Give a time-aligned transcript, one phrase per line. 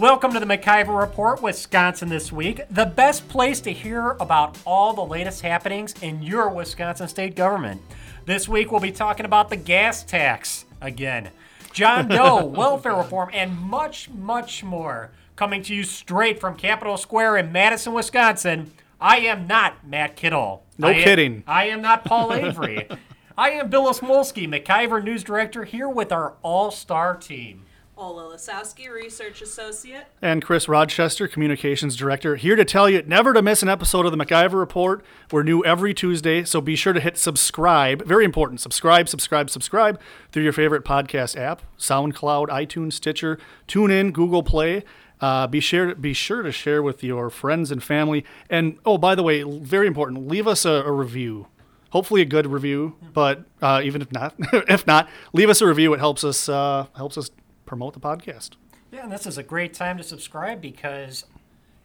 [0.00, 2.62] Welcome to the MacIver Report, Wisconsin this week.
[2.70, 7.82] The best place to hear about all the latest happenings in your Wisconsin state government.
[8.24, 11.28] This week we'll be talking about the gas tax again,
[11.74, 15.10] John Doe, welfare reform, and much, much more.
[15.36, 18.72] Coming to you straight from Capitol Square in Madison, Wisconsin.
[18.98, 20.64] I am not Matt Kittle.
[20.78, 21.44] No I am- kidding.
[21.46, 22.88] I am not Paul Avery.
[23.36, 27.66] I am Bill Osmulski, MacIver News Director, here with our all star team.
[28.00, 30.06] Ola Lisowski, Research Associate.
[30.22, 34.10] And Chris Rochester, Communications Director, here to tell you never to miss an episode of
[34.10, 35.04] the MacIver Report.
[35.30, 38.02] We're new every Tuesday, so be sure to hit subscribe.
[38.06, 38.60] Very important.
[38.60, 40.00] Subscribe, subscribe, subscribe
[40.32, 44.82] through your favorite podcast app SoundCloud, iTunes, Stitcher, TuneIn, Google Play.
[45.20, 48.24] Uh, be sure be sure to share with your friends and family.
[48.48, 51.48] And oh, by the way, very important, leave us a, a review.
[51.90, 55.92] Hopefully, a good review, but uh, even if not, if not, leave us a review.
[55.92, 57.30] It helps us uh, helps us
[57.70, 58.50] promote the podcast.
[58.90, 61.24] Yeah, and this is a great time to subscribe because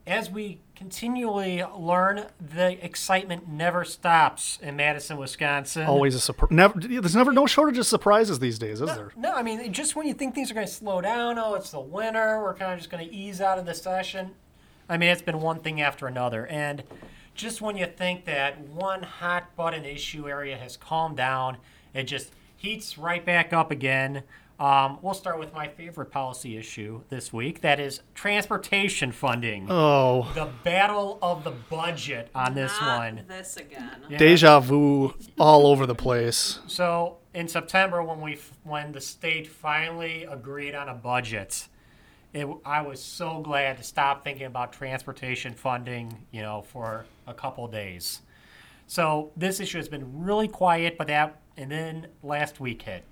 [0.07, 5.85] as we continually learn, the excitement never stops in Madison, Wisconsin.
[5.85, 6.49] Always a surprise.
[6.49, 9.11] Never, there's never no shortage of surprises these days, is there?
[9.15, 11.69] No, I mean, just when you think things are going to slow down, oh, it's
[11.69, 14.31] the winter, we're kind of just going to ease out of the session.
[14.89, 16.47] I mean, it's been one thing after another.
[16.47, 16.81] And
[17.35, 21.57] just when you think that one hot button issue area has calmed down,
[21.93, 24.23] it just heats right back up again.
[24.59, 29.67] Um, we'll start with my favorite policy issue this week that is transportation funding.
[29.69, 33.25] Oh, The battle of the budget on this Not one.
[33.27, 33.91] This again.
[34.17, 36.59] deja vu all over the place.
[36.67, 41.67] So in September, when we when the state finally agreed on a budget,
[42.33, 47.33] it, I was so glad to stop thinking about transportation funding, you know, for a
[47.33, 48.21] couple days.
[48.87, 53.03] So this issue has been really quiet, but that and then last week hit.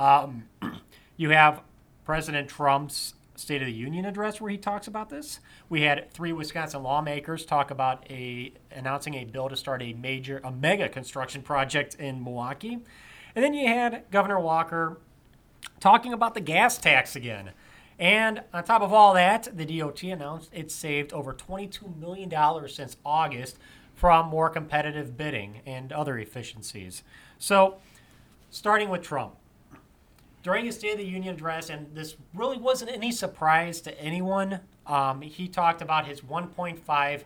[0.00, 0.44] Um,
[1.18, 1.60] you have
[2.06, 5.40] President Trump's State of the Union address where he talks about this.
[5.68, 10.40] We had three Wisconsin lawmakers talk about a announcing a bill to start a major,
[10.42, 12.78] a mega construction project in Milwaukee,
[13.34, 14.98] and then you had Governor Walker
[15.80, 17.50] talking about the gas tax again.
[17.98, 22.32] And on top of all that, the DOT announced it saved over $22 million
[22.68, 23.58] since August
[23.94, 27.02] from more competitive bidding and other efficiencies.
[27.38, 27.76] So,
[28.50, 29.36] starting with Trump.
[30.42, 34.60] During his State of the Union address, and this really wasn't any surprise to anyone,
[34.86, 37.22] um, he talked about his $1.5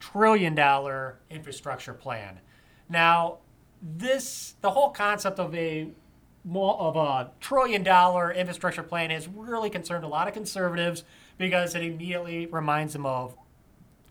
[0.00, 2.40] trillion infrastructure plan.
[2.88, 3.38] Now,
[3.82, 5.88] this, the whole concept of a
[6.54, 11.02] of a trillion dollar infrastructure plan has really concerned a lot of conservatives
[11.38, 13.34] because it immediately reminds them of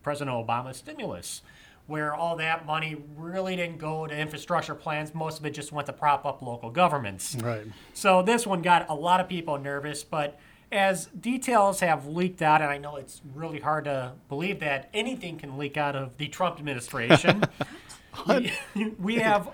[0.04, 1.42] President Obama's stimulus,
[1.88, 5.14] where all that money really didn't go to infrastructure plans.
[5.14, 7.36] Most of it just went to prop up local governments.
[7.36, 7.66] Right.
[7.94, 10.40] So this one got a lot of people nervous, but
[10.72, 15.38] as details have leaked out, and I know it's really hard to believe that anything
[15.38, 17.44] can leak out of the Trump administration,
[18.28, 18.52] we,
[19.00, 19.50] we have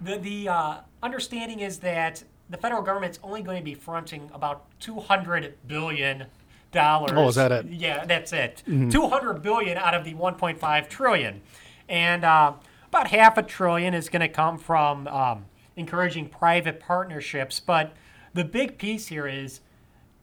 [0.00, 4.64] the the uh, understanding is that the federal government's only going to be fronting about
[4.80, 6.26] two hundred billion
[6.72, 7.12] dollars.
[7.14, 7.66] Oh, is that it?
[7.66, 8.62] Yeah, that's it.
[8.66, 11.42] Two hundred billion out of the one point five trillion,
[11.88, 12.54] and uh,
[12.88, 15.46] about half a trillion is going to come from um,
[15.76, 17.60] encouraging private partnerships.
[17.60, 17.92] But
[18.34, 19.60] the big piece here is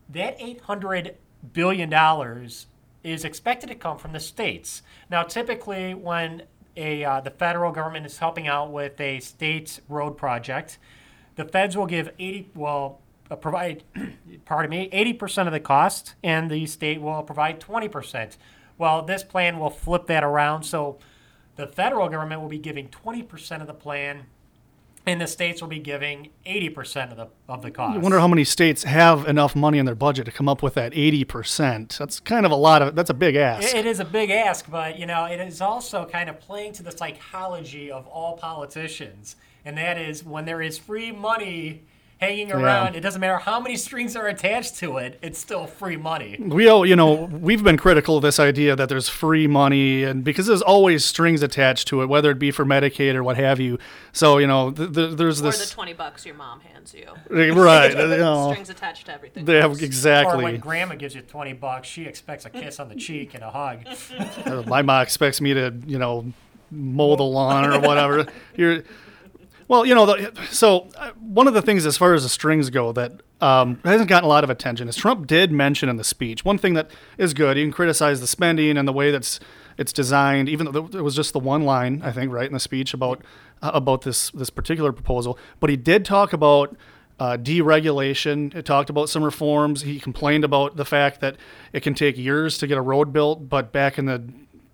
[0.09, 1.15] that eight hundred
[1.53, 2.67] billion dollars
[3.03, 4.81] is expected to come from the states.
[5.09, 6.43] Now, typically, when
[6.75, 10.77] a uh, the federal government is helping out with a state road project,
[11.35, 12.99] the feds will give eighty well
[13.33, 13.83] Uh, provide
[14.45, 18.37] pardon me eighty percent of the cost, and the state will provide twenty percent.
[18.77, 20.99] Well, this plan will flip that around, so
[21.55, 24.25] the federal government will be giving twenty percent of the plan,
[25.07, 27.95] and the states will be giving eighty percent of the of the cost.
[27.95, 30.75] I wonder how many states have enough money in their budget to come up with
[30.75, 31.97] that 80%.
[31.97, 33.67] That's kind of a lot of, that's a big ask.
[33.67, 36.73] It- it is a big ask, but you know, it is also kind of playing
[36.73, 39.35] to the psychology of all politicians,
[39.65, 41.83] and that is when there is free money
[42.23, 45.97] hanging around, it doesn't matter how many strings are attached to it, it's still free
[45.97, 46.37] money.
[46.39, 50.23] we all, you know, we've been critical of this idea that there's free money, and
[50.23, 53.59] because there's always strings attached to it, whether it be for Medicaid or what have
[53.59, 53.77] you.
[54.13, 55.69] So, you know, th- th- there's Or the this.
[55.71, 57.07] 20 bucks your mom hands you.
[57.29, 57.91] right.
[57.91, 59.45] you know, Strings attached to everything.
[59.45, 59.81] they have else.
[59.81, 60.43] Or exactly.
[60.43, 63.51] when grandma gives you 20 bucks, she expects a kiss on the cheek and a
[63.51, 63.79] hug.
[64.45, 66.31] Uh, my mom expects me to, you know,
[66.71, 68.25] mow the lawn or whatever.
[68.55, 68.83] You're,
[69.67, 72.69] well, you know, the, so uh, one of the things as far as the strings
[72.69, 76.03] go that um, hasn't gotten a lot of attention is Trump did mention in the
[76.03, 77.57] speech one thing that is good.
[77.57, 79.39] You can criticize the spending and the way that's
[79.77, 82.59] it's designed, even though it was just the one line I think right in the
[82.59, 83.21] speech about
[83.61, 85.37] uh, about this this particular proposal.
[85.59, 86.75] But he did talk about
[87.19, 88.53] uh, deregulation.
[88.55, 89.81] It talked about some reforms.
[89.81, 91.37] He complained about the fact that
[91.71, 94.23] it can take years to get a road built, but back in the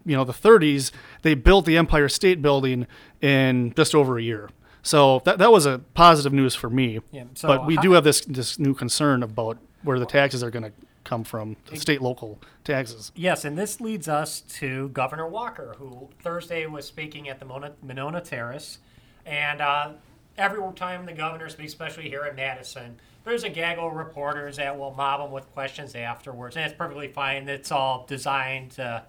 [0.06, 0.91] you know the 30s,
[1.21, 2.88] they built the Empire State Building
[3.21, 4.50] in just over a year.
[4.81, 7.00] So that that was a positive news for me.
[7.12, 10.44] Yeah, so but we how- do have this this new concern about where the taxes
[10.44, 10.72] are going to
[11.04, 13.12] come from, the state local taxes.
[13.16, 17.72] Yes, and this leads us to Governor Walker, who Thursday was speaking at the Mona,
[17.81, 18.78] Monona Terrace.
[19.26, 19.94] And uh,
[20.38, 24.78] every time the governor speaks, especially here in Madison, there's a gaggle of reporters that
[24.78, 26.56] will mob him with questions afterwards.
[26.56, 27.48] And it's perfectly fine.
[27.50, 29.04] It's all designed to,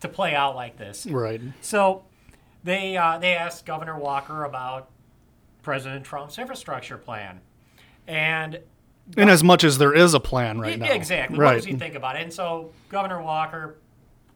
[0.00, 1.06] to play out like this.
[1.06, 1.40] Right.
[1.60, 2.04] So
[2.64, 4.88] they, uh, they asked Governor Walker about
[5.64, 7.40] President Trump's infrastructure plan.
[8.06, 8.60] And
[9.16, 10.92] In as much as there is a plan right yeah, now.
[10.92, 11.36] Exactly.
[11.36, 11.54] What Right.
[11.56, 12.22] does he think about it?
[12.22, 13.76] And so Governor Walker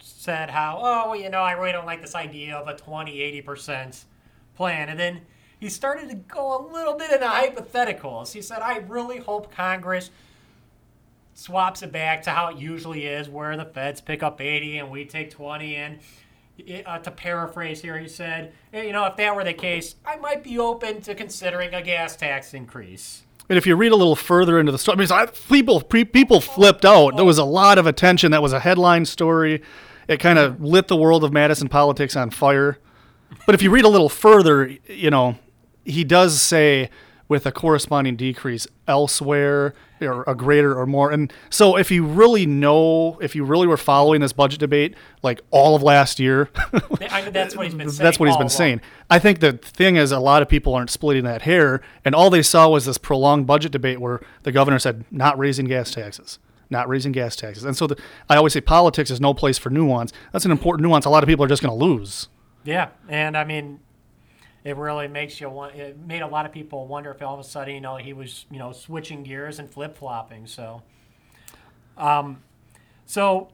[0.01, 4.05] said how, oh, you know, I really don't like this idea of a 20, 80%
[4.57, 4.89] plan.
[4.89, 5.21] And then
[5.61, 8.33] he started to go a little bit into hypotheticals.
[8.33, 10.11] He said, I really hope Congress
[11.35, 14.91] swaps it back to how it usually is, where the feds pick up 80 and
[14.91, 15.77] we take 20.
[15.77, 15.99] And
[16.87, 20.17] uh, to paraphrase here, he said, "Eh, you know, if that were the case, I
[20.17, 23.23] might be open to considering a gas tax increase.
[23.49, 26.41] And if you read a little further into the story, I mean, I, people people
[26.41, 27.17] flipped out.
[27.17, 28.31] There was a lot of attention.
[28.33, 29.63] That was a headline story.
[30.07, 32.79] It kind of lit the world of Madison politics on fire.
[33.47, 35.39] But if you read a little further, you know,
[35.85, 36.91] he does say
[37.29, 41.11] with a corresponding decrease elsewhere or a greater or more.
[41.11, 45.41] And so if you really know, if you really were following this budget debate like
[45.51, 46.49] all of last year,
[47.11, 48.05] I that's what he's been saying.
[48.05, 48.81] that's what he's been saying.
[49.11, 52.31] I think the thing is, a lot of people aren't splitting that hair, and all
[52.31, 56.39] they saw was this prolonged budget debate where the governor said, not raising gas taxes.
[56.71, 57.65] Not raising gas taxes.
[57.65, 57.97] And so the,
[58.29, 60.13] I always say politics is no place for nuance.
[60.33, 62.29] That's an important nuance a lot of people are just going to lose.
[62.63, 63.81] Yeah, and I mean,
[64.65, 65.75] it really makes you want.
[65.75, 68.13] It made a lot of people wonder if all of a sudden, you know, he
[68.13, 70.47] was, you know, switching gears and flip flopping.
[70.47, 70.83] So,
[71.97, 72.43] um,
[73.07, 73.49] so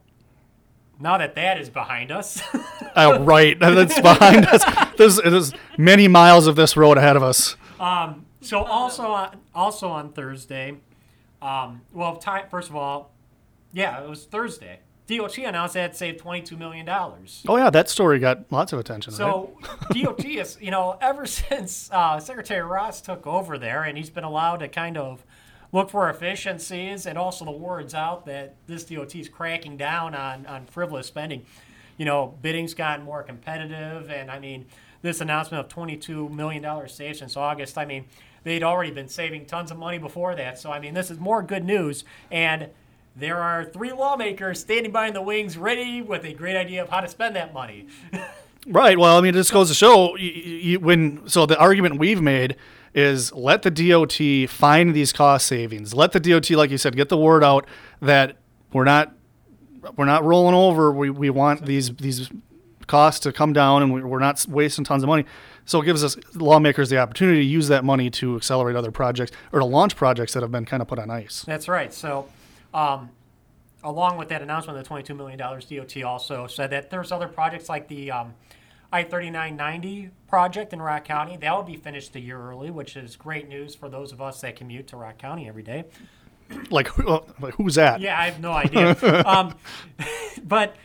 [0.99, 2.43] now that that is behind us,
[2.97, 3.59] Uh, right.
[3.59, 4.65] That's behind us.
[4.97, 7.57] There's, there's many miles of this road ahead of us.
[7.81, 10.77] Um, so also on, also on Thursday,
[11.43, 13.11] um, well, first of all,
[13.73, 14.79] yeah, it was Thursday.
[15.07, 17.43] DOT announced that it saved twenty two million dollars.
[17.47, 19.13] Oh, yeah, that story got lots of attention.
[19.13, 19.19] right?
[19.19, 19.51] So
[19.91, 24.25] DOT is, you know, ever since uh, Secretary Ross took over there, and he's been
[24.25, 25.23] allowed to kind of
[25.73, 30.47] look for efficiencies, and also the word's out that this DOT is cracking down on
[30.47, 31.45] on frivolous spending.
[31.97, 34.67] You know, bidding's gotten more competitive, and I mean,
[35.03, 37.77] this announcement of twenty-two million dollars saved since August.
[37.77, 38.07] I mean,
[38.43, 40.59] they'd already been saving tons of money before that.
[40.59, 42.71] So I mean, this is more good news, and
[43.17, 46.89] there are three lawmakers standing by in the wings, ready with a great idea of
[46.89, 47.87] how to spend that money.
[48.67, 48.99] Right.
[48.99, 51.29] Well, I mean, it just goes to show you, you, when.
[51.29, 52.57] So the argument we've made
[52.95, 55.93] is let the DOT find these cost savings.
[55.93, 57.67] Let the DOT, like you said, get the word out
[58.01, 58.39] that
[58.73, 59.15] we're not
[59.97, 60.93] we're not rolling over.
[60.93, 62.31] We, we want these these
[62.87, 65.25] costs to come down, and we, we're not wasting tons of money.
[65.67, 69.33] So it gives us lawmakers the opportunity to use that money to accelerate other projects
[69.53, 71.43] or to launch projects that have been kind of put on ice.
[71.47, 71.93] That's right.
[71.93, 72.29] So,
[72.75, 73.09] um,
[73.83, 77.69] along with that announcement of the $22 million, DOT also said that there's other projects
[77.69, 78.35] like the um,
[78.93, 81.37] I 3990 project in Rock County.
[81.37, 84.41] That will be finished a year early, which is great news for those of us
[84.43, 85.85] that commute to Rock County every day.
[86.71, 88.01] Like, who- like who's that?
[88.03, 88.95] Yeah, I have no idea.
[89.27, 89.55] um,
[90.45, 90.77] but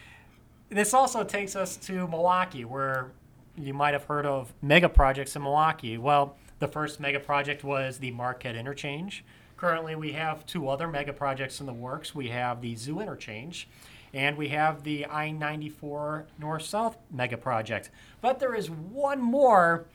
[0.70, 3.12] this also takes us to Milwaukee, where
[3.58, 5.98] you might have heard of mega projects in Milwaukee.
[5.98, 9.26] Well, the first mega project was the Marquette Interchange.
[9.60, 12.16] Currently, we have two other mega projects in the works.
[12.16, 13.68] We have the Zoo Interchange,
[14.14, 17.92] and we have the I 94 North South mega project.
[18.22, 19.86] But there is one more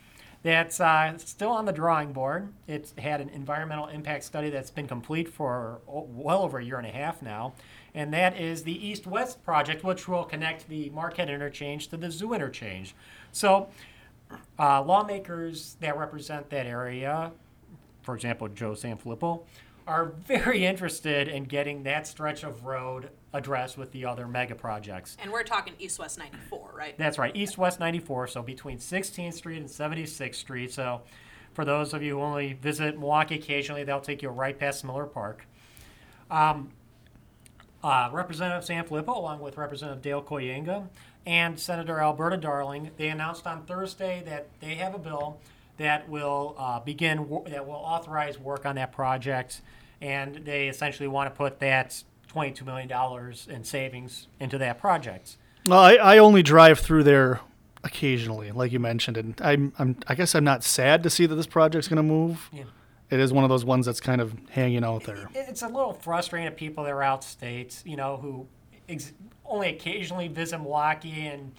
[0.42, 2.52] that's uh, still on the drawing board.
[2.68, 6.86] It's had an environmental impact study that's been complete for well over a year and
[6.86, 7.54] a half now,
[7.94, 12.10] and that is the East West project, which will connect the Marquette Interchange to the
[12.10, 12.94] Zoo Interchange.
[13.32, 13.68] So,
[14.58, 17.32] uh, lawmakers that represent that area,
[18.04, 19.42] for example, Joe Sanfilippo,
[19.86, 25.16] are very interested in getting that stretch of road addressed with the other mega projects.
[25.20, 26.96] And we're talking East West 94, right?
[26.96, 30.72] That's right, East West 94, so between 16th Street and 76th Street.
[30.72, 31.02] So,
[31.52, 35.06] for those of you who only visit Milwaukee occasionally, they'll take you right past Miller
[35.06, 35.46] Park.
[36.30, 36.70] Um,
[37.82, 40.88] uh, Representative Sanfilippo, along with Representative Dale Kooyenga
[41.26, 45.38] and Senator Alberta Darling, they announced on Thursday that they have a bill
[45.76, 49.60] that will uh, begin wo- that will authorize work on that project,
[50.00, 52.02] and they essentially want to put that
[52.32, 52.90] $22 million
[53.48, 55.36] in savings into that project.
[55.66, 57.40] Well, I, I only drive through there
[57.82, 61.34] occasionally, like you mentioned, and I'm, I'm I guess I'm not sad to see that
[61.34, 62.48] this project's going to move.
[62.52, 62.64] Yeah.
[63.10, 65.28] it is one of those ones that's kind of hanging out there.
[65.34, 68.46] It's a little frustrating to people that are out states, you know, who
[68.88, 69.12] ex-
[69.44, 71.52] only occasionally visit Milwaukee and,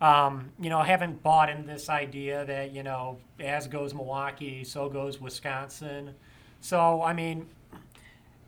[0.00, 4.64] um, you know, I haven't bought into this idea that, you know, as goes Milwaukee,
[4.64, 6.14] so goes Wisconsin.
[6.60, 7.48] So, I mean,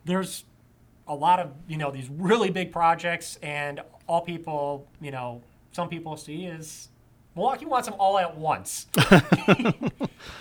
[0.05, 0.45] there's
[1.07, 5.43] a lot of, you know, these really big projects, and all people, you know,
[5.73, 6.89] some people see is
[7.35, 8.87] Milwaukee wants them all at once.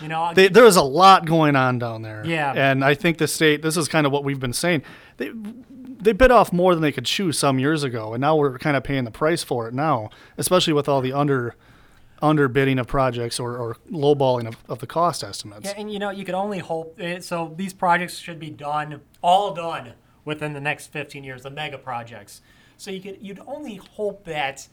[0.01, 2.24] you know, They, there is a lot going on down there.
[2.25, 2.53] Yeah.
[2.53, 4.84] And I think the state, this is kind of what we've been saying.
[5.18, 5.32] They,
[6.01, 8.75] they bit off more than they could chew some years ago, and now we're kind
[8.75, 11.55] of paying the price for it now, especially with all the under
[12.22, 15.65] underbidding of projects or, or lowballing of, of the cost estimates.
[15.65, 16.96] Yeah, and you know, you could only hope.
[17.00, 19.93] eh, So these projects should be done, all done
[20.24, 22.41] within the next 15 years, the mega projects.
[22.77, 24.67] So you could, you'd only hope that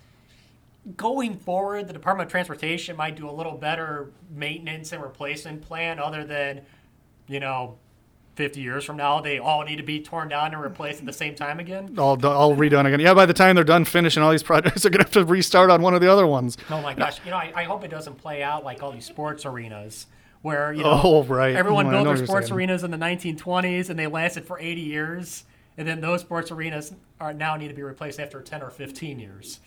[0.97, 5.99] going forward, the Department of Transportation might do a little better maintenance and replacement plan,
[5.99, 6.63] other than,
[7.29, 7.79] you know,
[8.39, 11.13] 50 years from now, they all need to be torn down and replaced at the
[11.13, 11.97] same time again.
[11.99, 13.01] all, all redone again.
[13.01, 15.25] Yeah, by the time they're done finishing all these projects, they're going to have to
[15.25, 16.57] restart on one of the other ones.
[16.71, 17.19] Oh my gosh!
[17.25, 20.07] You know, I, I hope it doesn't play out like all these sports arenas
[20.43, 21.57] where you know Oh, right.
[21.57, 24.57] everyone mm, I built know their sports arenas in the 1920s and they lasted for
[24.61, 25.45] 80 years,
[25.77, 29.19] and then those sports arenas are now need to be replaced after 10 or 15
[29.19, 29.59] years.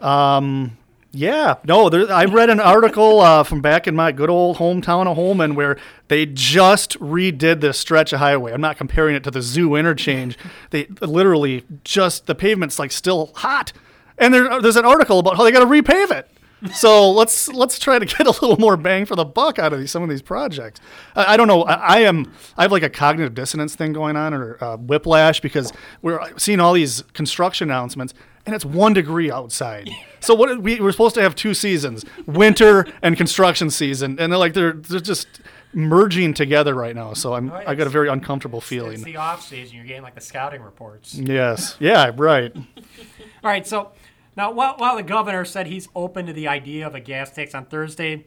[0.00, 0.78] Um,
[1.16, 5.06] Yeah, no, there, I read an article uh, from back in my good old hometown
[5.06, 8.52] of Holmen where they just redid this stretch of highway.
[8.52, 10.36] I'm not comparing it to the zoo interchange.
[10.70, 13.72] they literally just the pavement's like still hot,
[14.18, 16.28] and there, there's an article about how they got to repave it.
[16.72, 19.78] So let's let's try to get a little more bang for the buck out of
[19.78, 20.80] these, some of these projects.
[21.14, 21.62] I, I don't know.
[21.64, 25.40] I, I am I have like a cognitive dissonance thing going on or uh, whiplash
[25.40, 25.72] because
[26.02, 28.14] we're seeing all these construction announcements
[28.46, 29.90] and it's one degree outside.
[30.20, 34.38] So what we we're supposed to have two seasons, winter and construction season, and they're
[34.38, 35.40] like they're they're just
[35.74, 37.12] merging together right now.
[37.12, 39.02] So I'm I got a very uncomfortable It's feeling.
[39.02, 39.76] the off season.
[39.76, 41.14] You're getting like the scouting reports.
[41.14, 42.54] Yes, yeah, right.
[43.44, 43.92] All right, so
[44.36, 47.54] now while, while the governor said he's open to the idea of a gas tax
[47.54, 48.24] on Thursday,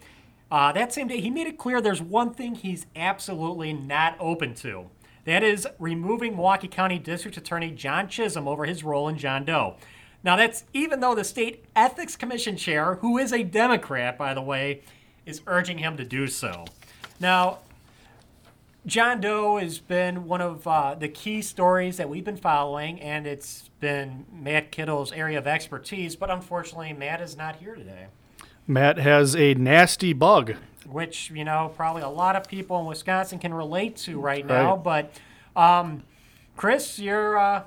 [0.52, 4.54] uh, that same day he made it clear there's one thing he's absolutely not open
[4.56, 4.90] to.
[5.26, 9.76] That is removing Milwaukee County District Attorney John Chisholm over his role in John Doe.
[10.24, 14.42] Now that's even though the state ethics commission chair, who is a Democrat by the
[14.42, 14.82] way,
[15.26, 16.66] is urging him to do so.
[17.20, 17.60] Now,
[18.86, 23.28] John Doe has been one of uh, the key stories that we've been following, and
[23.28, 26.16] it's been Matt Kittle's area of expertise.
[26.16, 28.08] But unfortunately, Matt is not here today,
[28.68, 30.56] Matt has a nasty bug.
[30.88, 34.76] which you know probably a lot of people in Wisconsin can relate to right now.
[34.76, 34.84] Right.
[35.56, 36.04] But um,
[36.56, 37.64] Chris, you're uh,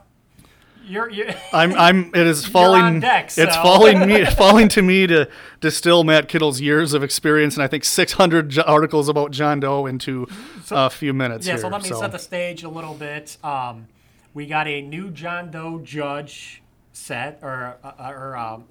[0.84, 5.28] you're, you're I'm I'm it is falling deck, it's falling me falling to me to
[5.60, 9.86] distill Matt Kittle's years of experience and I think 600 j- articles about John Doe
[9.86, 10.26] into
[10.70, 11.54] a few minutes yeah.
[11.54, 11.62] here.
[11.62, 13.36] So let me set the stage a little bit.
[13.44, 13.88] Um,
[14.34, 16.62] we got a new John Doe judge
[16.92, 18.64] set or uh, or um,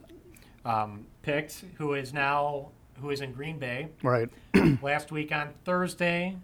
[0.65, 3.89] um, picked, who is now who is in Green Bay.
[4.03, 4.29] right.
[4.81, 6.37] Last week on Thursday,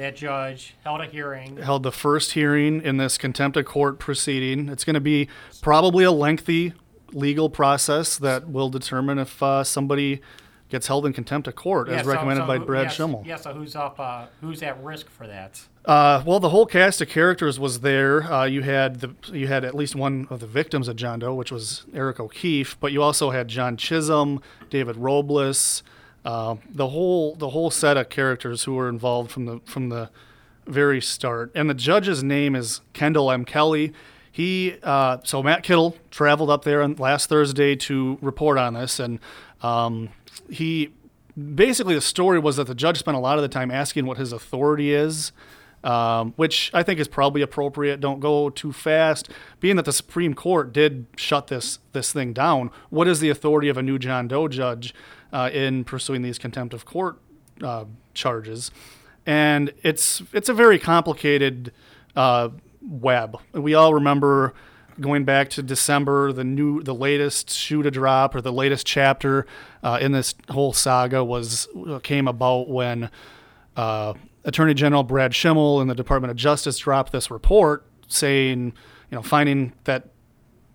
[0.00, 1.56] that judge held a hearing.
[1.58, 4.68] Held the first hearing in this contempt of court proceeding.
[4.68, 5.28] It's going to be
[5.62, 6.72] probably a lengthy
[7.12, 10.20] legal process that will determine if uh, somebody
[10.68, 12.96] gets held in contempt of court, Yeah, as so- recommended so by who- Brad yes,
[12.96, 13.26] Schimel.
[13.26, 13.98] Yeah, so who's up?
[13.98, 15.60] Uh, who's at risk for that?
[15.84, 18.22] Uh, well, the whole cast of characters was there.
[18.32, 21.34] Uh, you had the you had at least one of the victims of John Doe,
[21.34, 25.82] which was Eric O'Keefe, but you also had John Chisholm, David Robles,
[26.24, 30.10] uh, the whole the whole set of characters who were involved from the from the
[30.66, 31.50] very start.
[31.54, 33.44] And the judge's name is Kendall M.
[33.44, 33.92] Kelley.
[34.30, 39.00] He uh, so Matt Kittle traveled up there on last Thursday to report on this,
[39.00, 39.18] and
[39.62, 40.10] um,
[40.48, 40.92] he
[41.54, 44.18] basically the story was that the judge spent a lot of the time asking what
[44.18, 45.32] his authority is,
[45.82, 47.98] um, which I think is probably appropriate.
[48.00, 49.30] Don't go too fast.
[49.58, 53.68] Being that the Supreme Court did shut this this thing down, what is the authority
[53.68, 54.94] of a new John Doe judge
[55.32, 57.18] uh, in pursuing these contempt of court
[57.62, 57.84] uh,
[58.14, 58.70] charges?
[59.26, 61.72] And it's it's a very complicated
[62.16, 62.50] uh,
[62.82, 63.38] web.
[63.52, 64.54] We all remember
[65.00, 69.46] going back to December, the new, the latest shoe to drop or the latest chapter
[69.82, 71.68] uh, in this whole saga was
[72.02, 73.10] came about when
[73.76, 78.72] uh, Attorney General Brad Schimel and the Department of Justice dropped this report saying,
[79.10, 80.09] you know, finding that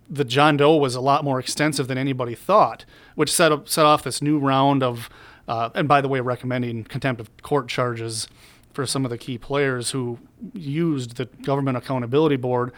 [0.10, 2.86] the John Doe was a lot more extensive than anybody thought,
[3.16, 5.10] which set up, set off this new round of,
[5.48, 8.28] uh, and by the way, recommending contempt of court charges
[8.74, 10.20] for some of the key players who
[10.54, 12.74] used the Government Accountability Board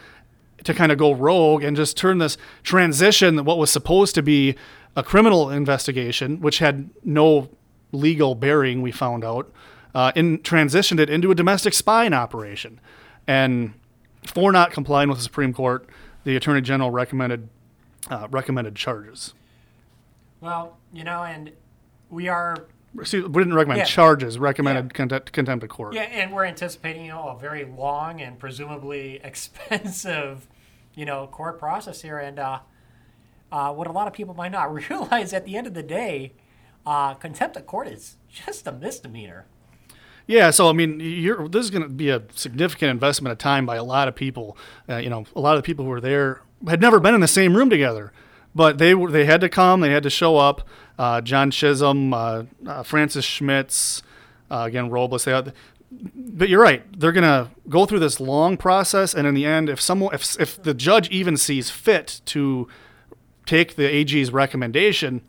[0.63, 4.55] to kind of go rogue and just turn this transition, what was supposed to be
[4.95, 7.49] a criminal investigation, which had no
[7.91, 9.51] legal bearing, we found out,
[9.95, 12.79] uh, in transitioned it into a domestic spying operation,
[13.27, 13.73] and
[14.25, 15.87] for not complying with the Supreme Court,
[16.27, 17.47] the Attorney General recommended
[18.09, 19.33] uh, recommended charges.
[20.41, 21.53] Well, you know, and
[22.09, 22.67] we are
[23.03, 23.85] See, we didn't recommend Yeah.
[23.85, 24.89] charges, recommended Yeah.
[24.91, 25.93] contempt, contempt of court.
[25.93, 30.47] Yeah, and we're anticipating, you know, a very long and presumably expensive,
[30.95, 32.17] you know, court process here.
[32.19, 32.59] And uh,
[33.51, 36.33] uh, what a lot of people might not realize at the end of the day,
[36.85, 39.45] uh, contempt of court is just a misdemeanor.
[40.27, 40.97] Yeah, so I mean,
[41.49, 44.57] this is going to be a significant investment of time by a lot of people.
[44.87, 47.21] Uh, you know, a lot of the people who were there had never been in
[47.21, 48.11] the same room together,
[48.53, 50.67] but they were they had to come, they had to show up.
[50.99, 54.03] Uh, John Chisholm, uh, uh, Francis Schmitz,
[54.51, 55.23] uh, again Robles.
[55.23, 55.53] They had,
[55.91, 56.83] but you're right.
[56.99, 60.37] They're going to go through this long process, and in the end, if someone, if
[60.41, 62.67] if the judge even sees fit to
[63.45, 65.21] take the AG's recommendation,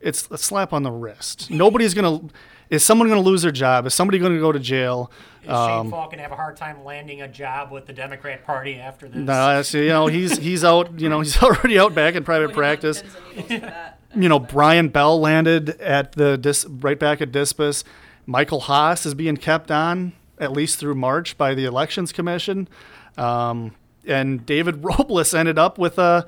[0.00, 1.50] it's a slap on the wrist.
[1.50, 2.34] Nobody's going to.
[2.70, 3.86] Is someone going to lose their job?
[3.86, 5.10] Is somebody going to go to jail?
[5.42, 8.44] Is Shane Falk going to have a hard time landing a job with the Democrat
[8.46, 9.16] Party after this?
[9.16, 10.98] No, that's, you know he's he's out.
[10.98, 13.02] You know he's already out back in private practice.
[13.02, 13.98] Pins and needles for that.
[14.16, 17.84] You know Brian Bell landed at the dis, right back at Dispus.
[18.26, 22.68] Michael Haas is being kept on at least through March by the Elections Commission,
[23.16, 23.74] um,
[24.06, 26.26] and David Robles ended up with a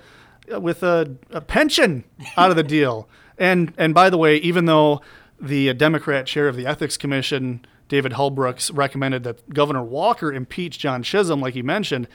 [0.48, 2.04] with a, a pension
[2.36, 3.08] out of the deal.
[3.38, 5.00] And and by the way, even though
[5.40, 11.02] the Democrat chair of the Ethics Commission, David Halbrooks, recommended that Governor Walker impeach John
[11.02, 12.08] Chisholm, like he mentioned,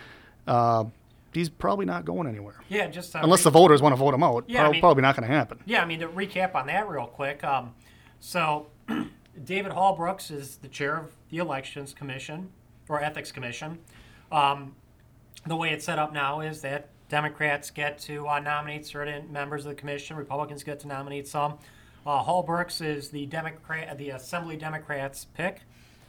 [0.47, 0.85] uh,
[1.33, 4.23] he's probably not going anywhere Yeah, just unless re- the voters want to vote him
[4.23, 4.45] out.
[4.47, 5.59] Yeah, I mean- probably not going to happen.
[5.65, 7.43] Yeah, I mean to recap on that real quick.
[7.43, 7.73] Um,
[8.19, 8.67] so,
[9.45, 12.49] David Halbrooks is the chair of the Elections Commission
[12.89, 13.79] or Ethics Commission.
[14.31, 14.75] Um,
[15.45, 19.65] the way it's set up now is that Democrats get to uh, nominate certain members
[19.65, 20.17] of the commission.
[20.17, 21.57] Republicans get to nominate some.
[22.05, 25.61] Uh, Halbrooks is the Democrat, the Assembly Democrats' pick,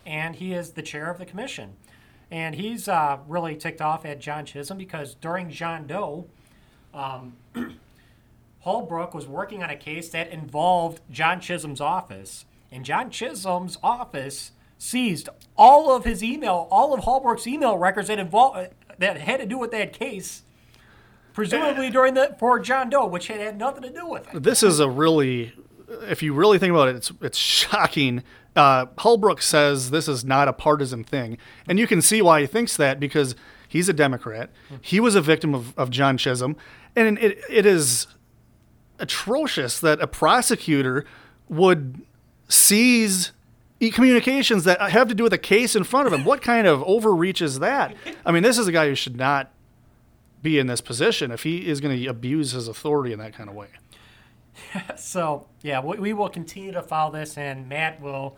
[0.07, 1.75] and he is the chair of the commission.
[2.31, 6.27] And he's uh, really ticked off at John Chisholm because during John Doe,
[8.61, 14.53] Holbrook was working on a case that involved John Chisholm's office, and John Chisholm's office
[14.79, 19.47] seized all of his email, all of Holbrook's email records that involved that had to
[19.47, 20.43] do with that case,
[21.33, 24.43] presumably during the for John Doe, which had, had nothing to do with it.
[24.43, 25.53] This is a really,
[26.03, 28.23] if you really think about it, it's it's shocking.
[28.55, 32.47] Uh, Holbrook says this is not a partisan thing, and you can see why he
[32.47, 33.35] thinks that because
[33.69, 34.51] he's a Democrat.
[34.81, 36.57] He was a victim of, of John Chisholm,
[36.95, 38.07] and it it is
[38.99, 41.05] atrocious that a prosecutor
[41.49, 42.03] would
[42.49, 43.33] seize
[43.91, 46.25] communications that have to do with a case in front of him.
[46.25, 47.97] What kind of overreach is that?
[48.25, 49.51] I mean, this is a guy who should not
[50.41, 53.49] be in this position if he is going to abuse his authority in that kind
[53.49, 53.69] of way.
[54.97, 58.37] So yeah, we, we will continue to follow this, and Matt will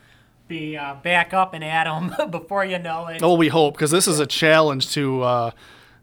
[0.48, 3.22] be uh, back up and at him before you know it.
[3.22, 5.50] Oh, we hope because this is a challenge to uh,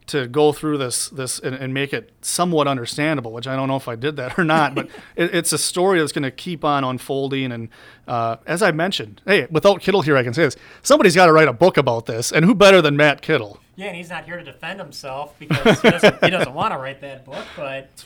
[0.08, 3.32] to go through this this and, and make it somewhat understandable.
[3.32, 6.00] Which I don't know if I did that or not, but it, it's a story
[6.00, 7.52] that's going to keep on unfolding.
[7.52, 7.70] And
[8.08, 11.34] uh, as I mentioned, hey, without Kittle here, I can say this: somebody's got to
[11.34, 13.60] write a book about this, and who better than Matt Kittle?
[13.76, 16.78] Yeah, and he's not here to defend himself because he doesn't, he doesn't want to
[16.78, 18.06] write that book, but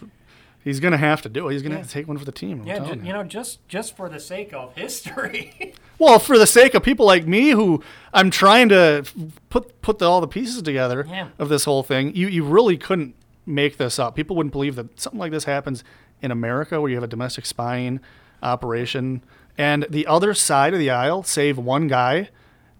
[0.65, 1.53] He's going to have to do it.
[1.53, 1.81] He's going to Yeah.
[1.83, 2.61] have to take one for the team.
[2.61, 5.73] I'm yeah, ju- you know, just just for the sake of history.
[5.97, 7.81] Well, for the sake of people like me who
[8.13, 9.05] I'm trying to
[9.49, 11.29] put put the, all the pieces together Yeah.
[11.39, 14.13] of this whole thing, you, you really couldn't make this up.
[14.13, 15.85] People wouldn't believe that something like this happens
[16.21, 18.01] in America where you have a domestic spying
[18.43, 19.23] operation
[19.57, 22.29] and the other side of the aisle, save one guy,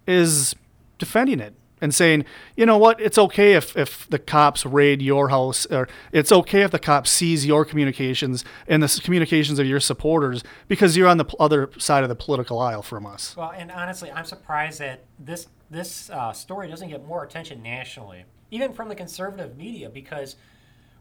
[0.06, 0.54] is
[0.98, 1.54] defending it
[1.86, 2.26] and saying,
[2.58, 6.64] you know what, it's okay if, if the cops raid your house, or it's okay
[6.64, 11.18] if the cops seize your communications and the communications of your supporters because you're on
[11.18, 13.38] the other side of the political aisle from us.
[13.38, 18.26] well, and honestly, I'm surprised that this this uh, story doesn't get more attention nationally,
[18.50, 20.36] even from the conservative media, because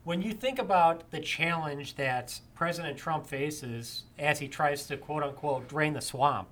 [0.04, 5.22] when you think about the challenge that President Trump faces as he tries to quote
[5.22, 6.48] unquote drain the swamp,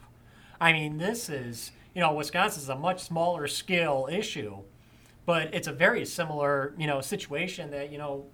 [0.58, 4.58] I mean, this is you know, Wisconsin's a much smaller scale issue,
[5.26, 8.26] but it's a very similar you know situation that you know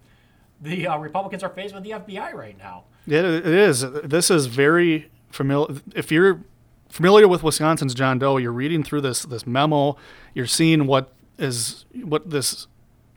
[0.60, 2.84] the uh, Republicans are faced with the FBI right now.
[3.06, 3.80] Yeah, it is.
[3.80, 5.80] This is very familiar.
[5.94, 6.40] If you're
[6.88, 9.96] familiar with Wisconsin's John Doe, you're reading through this this memo.
[10.34, 12.66] You're seeing what is what this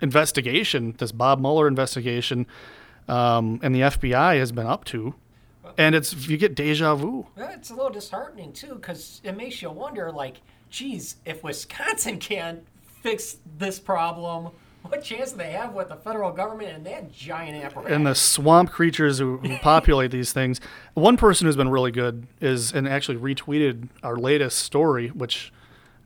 [0.01, 2.47] investigation, this Bob Mueller investigation,
[3.07, 5.15] um, and the FBI has been up to,
[5.77, 7.27] and it's you get deja vu.
[7.37, 12.65] It's a little disheartening too, because it makes you wonder, like, geez, if Wisconsin can't
[13.01, 14.51] fix this problem,
[14.83, 17.91] what chance do they have with the federal government and that giant apparatus?
[17.95, 20.59] and the swamp creatures who, who populate these things.
[20.95, 25.53] One person who's been really good is and actually retweeted our latest story, which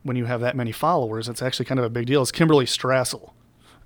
[0.02, 2.22] when you have that many followers, it's actually kind of a big deal.
[2.22, 3.30] Is Kimberly Strassel,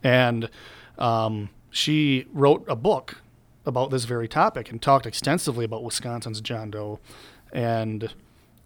[0.02, 0.50] and
[0.98, 3.22] um, she wrote a book
[3.66, 6.98] about this very topic and talked extensively about Wisconsin's John Doe,
[7.52, 8.12] and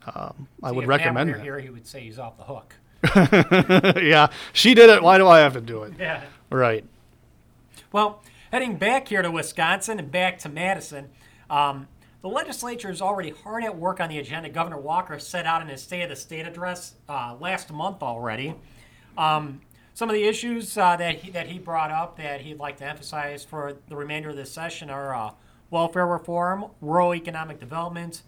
[0.07, 1.43] um, I See, would recommend that.
[1.43, 2.75] here, he would say he's off the hook.
[4.03, 5.03] yeah, she did it.
[5.03, 5.95] Why do I have to do it?
[5.99, 6.23] Yeah.
[6.51, 6.85] Right.
[7.93, 11.11] Well, heading back here to Wisconsin and back to Madison,
[11.51, 11.89] um,
[12.23, 14.49] the legislature is already hard at work on the agenda.
[14.49, 18.55] Governor Walker set out in his State of the State address uh, last month already.
[19.19, 19.61] Um,
[19.95, 22.85] some of the issues uh, that he that he brought up that he'd like to
[22.85, 25.31] emphasize for the remainder of this session are uh,
[25.71, 28.23] welfare reform, rural economic development,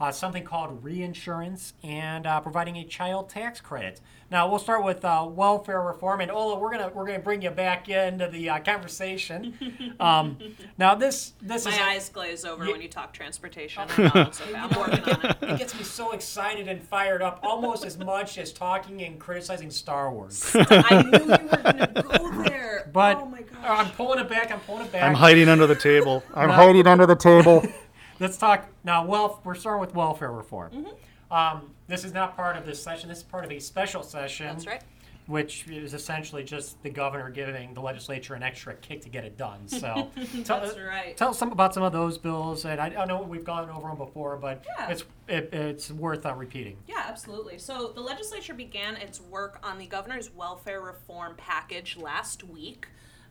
[0.00, 4.00] uh, something called reinsurance, and uh, providing a child tax credit.
[4.30, 7.50] Now we'll start with uh, welfare reform, and Ola, we're gonna we're gonna bring you
[7.50, 9.54] back into the uh, conversation.
[10.00, 10.38] Um,
[10.76, 13.82] now this this is My is eyes glaze over Ye- when you talk transportation.
[13.88, 14.54] I know, it's okay.
[14.54, 15.36] I'm working on it.
[15.42, 19.70] it gets me so excited and fired up, almost as much as talking and criticizing
[19.70, 20.50] Star Wars.
[20.54, 22.88] I knew you were going to go there.
[22.92, 23.58] But oh my gosh.
[23.64, 24.52] I'm pulling it back.
[24.52, 25.02] I'm pulling it back.
[25.02, 26.22] I'm hiding under the table.
[26.32, 27.66] I'm hiding under the table.
[28.20, 29.04] Let's talk now.
[29.04, 30.72] Well, we're starting with welfare reform.
[30.72, 31.32] Mm-hmm.
[31.32, 33.08] Um, this is not part of this session.
[33.08, 34.46] This is part of a special session.
[34.48, 34.82] That's right.
[35.26, 39.36] Which is essentially just the governor giving the legislature an extra kick to get it
[39.36, 39.68] done.
[39.68, 40.10] So,
[40.44, 41.14] tell, That's right.
[41.18, 43.88] Tell us some about some of those bills, and I, I know we've gone over
[43.88, 44.88] them before, but Yeah.
[44.88, 46.78] it's it, it's worth uh, repeating.
[46.86, 47.58] Yeah, absolutely.
[47.58, 52.88] So the legislature began its work on the governor's welfare reform package last week.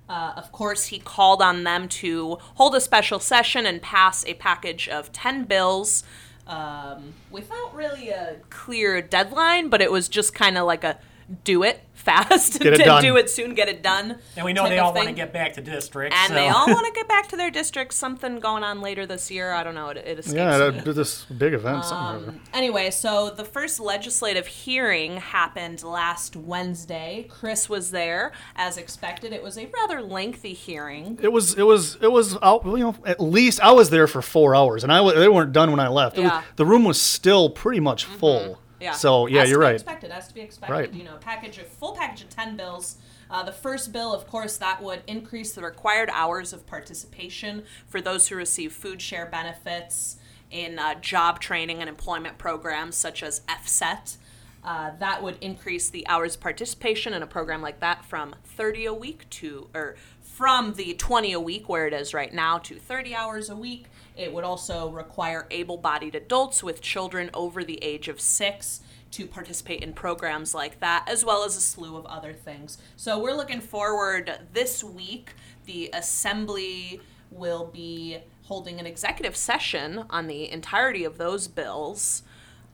[0.09, 4.33] Uh, of course, he called on them to hold a special session and pass a
[4.35, 6.03] package of 10 bills
[6.47, 10.99] um, without really a clear deadline, but it was just kind of like a
[11.43, 13.03] do it fast, Get it done.
[13.03, 14.17] do it soon, get it done.
[14.35, 16.15] And we know they all want to get back to districts.
[16.17, 16.33] And so.
[16.33, 17.95] they all want to get back to their districts.
[17.97, 19.51] Something going on later this year.
[19.51, 19.89] I don't know.
[19.89, 20.93] It, it escapes Yeah, me.
[20.93, 21.85] this big event.
[21.85, 22.39] something or other.
[22.53, 27.27] Anyway, so the first legislative hearing happened last Wednesday.
[27.29, 29.33] Chris was there, as expected.
[29.33, 31.19] It was a rather lengthy hearing.
[31.21, 34.21] It was it was it was out, you know at least I was there for
[34.21, 36.17] four hours and I they weren't done when I left.
[36.17, 36.37] It was- Yeah.
[36.41, 36.55] Mm-hmm.
[36.55, 38.59] the room was still pretty much full.
[38.79, 38.91] Yeah.
[38.93, 39.75] So yeah, as you're to be right.
[39.75, 40.73] Expected, as to be expected.
[40.73, 40.93] Right.
[40.93, 42.97] You know, package, a full package of ten bills.
[43.29, 47.99] Uh, the first bill, of course, that would increase the required hours of participation for
[47.99, 50.15] those who receive food share benefits
[50.49, 54.17] in uh, job training and employment programs such as FSET.
[54.63, 58.85] Uh, that would increase the hours of participation in a program like that from 30
[58.85, 62.75] a week to, or from the 20 a week where it is right now to
[62.75, 63.85] 30 hours a week.
[64.17, 69.27] It would also require able bodied adults with children over the age of six to
[69.27, 72.77] participate in programs like that, as well as a slew of other things.
[72.95, 75.33] So we're looking forward this week.
[75.65, 76.99] The Assembly
[77.31, 82.23] will be holding an executive session on the entirety of those bills.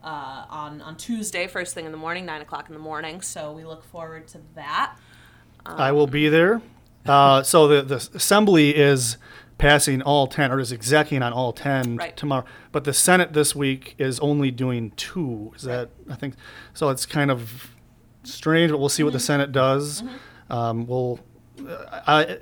[0.02, 3.22] Uh, on, on Tuesday, first thing in the morning, 9 o'clock in the morning.
[3.22, 4.96] So we look forward to that.
[5.64, 6.60] I will be there.
[7.06, 9.18] Uh, so the the assembly is
[9.64, 12.14] passing all ten or is executing on all ten Right.
[12.16, 15.52] tomorrow, but the Senate this week is only doing two.
[15.56, 16.34] Is that I think
[16.74, 16.90] so?
[16.90, 17.70] It's kind of
[18.24, 19.14] strange, but we'll see what Mm-hmm.
[19.14, 20.02] the Senate does.
[20.50, 21.18] Um, we'll.
[21.66, 22.38] uh, I,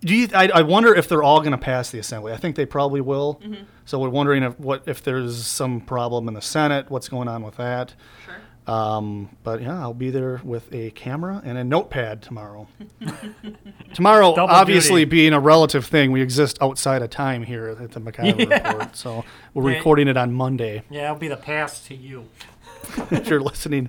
[0.00, 2.32] do you, I, I wonder if they're all going to pass the assembly.
[2.32, 3.40] I think they probably will.
[3.42, 3.64] Mm-hmm.
[3.84, 6.90] So we're wondering if what if there's some problem in the Senate.
[6.90, 7.94] What's going on with that?
[8.24, 8.34] Sure.
[8.66, 12.66] Um, but yeah, I'll be there with a camera and a notepad tomorrow.
[13.94, 15.10] tomorrow, Double obviously duty.
[15.10, 18.68] being a relative thing, we exist outside of time here at the MacIver Yeah.
[18.72, 18.96] Report.
[18.96, 19.24] So
[19.54, 19.76] we're Yeah.
[19.78, 20.82] recording it on Monday.
[20.90, 22.26] Yeah, it'll be the past to you.
[23.12, 23.86] if you're listening,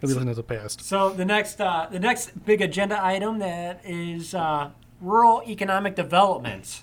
[0.00, 0.80] if you're listening to the past.
[0.82, 4.70] So the next uh, the next big agenda item that is uh,
[5.02, 6.82] rural economic development.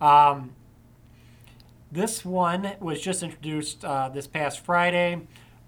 [0.00, 0.52] Um,
[1.90, 5.20] this one was just introduced uh, this past Friday.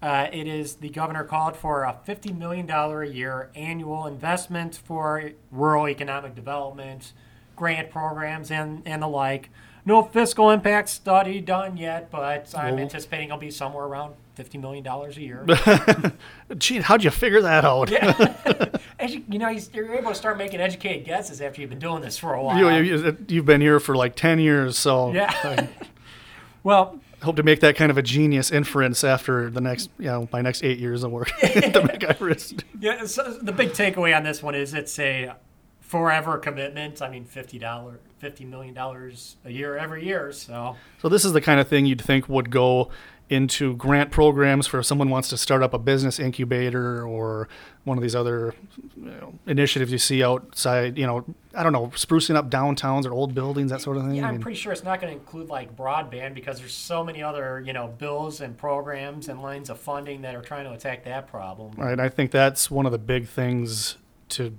[0.05, 5.31] Uh, it is the governor called for a $50 million a year annual investment for
[5.51, 7.14] rural economic development,
[7.57, 9.49] grant programs, and, and the like.
[9.87, 14.61] No fiscal impact study done yet, but I'm Well- anticipating it'll be somewhere around $50
[14.61, 15.47] million a year.
[16.59, 17.90] Gee, how'd you figure that out?
[19.01, 21.79] As you, you know, you- you're able to start making educated guesses after you've been
[21.79, 22.59] doing this for a while.
[22.59, 25.67] You, you, you've been here for like 10 years, so yeah.
[26.62, 30.28] well, hope to make that kind of a genius inference after the next, you know,
[30.32, 32.64] my next eight years of work at the Institute.
[32.78, 33.04] yeah.
[33.06, 35.34] So the big takeaway on this one is it's a
[35.80, 37.02] forever commitment.
[37.02, 40.32] I mean, fifty dollar, fifty million dollars a year every year.
[40.32, 42.90] So So this is the kind of thing you'd think would go
[43.30, 47.48] into grant programs for if someone wants to start up a business incubator or
[47.84, 48.54] one of these other
[48.96, 50.98] you know, initiatives you see outside.
[50.98, 54.16] You know, I don't know, sprucing up downtowns or old buildings, that sort of thing.
[54.16, 56.74] Yeah, I I'm mean, pretty sure it's not going to include like broadband because there's
[56.74, 60.64] so many other you know bills and programs and lines of funding that are trying
[60.64, 61.72] to attack that problem.
[61.76, 61.98] Right.
[61.98, 63.96] I think that's one of the big things
[64.30, 64.54] to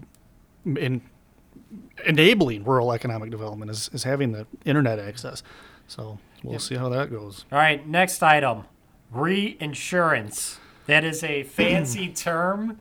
[0.65, 1.01] in
[2.05, 5.43] enabling rural economic development is, is having the internet access.
[5.87, 6.61] So we'll Yep.
[6.61, 7.45] see how that goes.
[7.51, 8.63] All right, next item,
[9.11, 10.59] reinsurance.
[10.87, 12.79] That is a fancy term.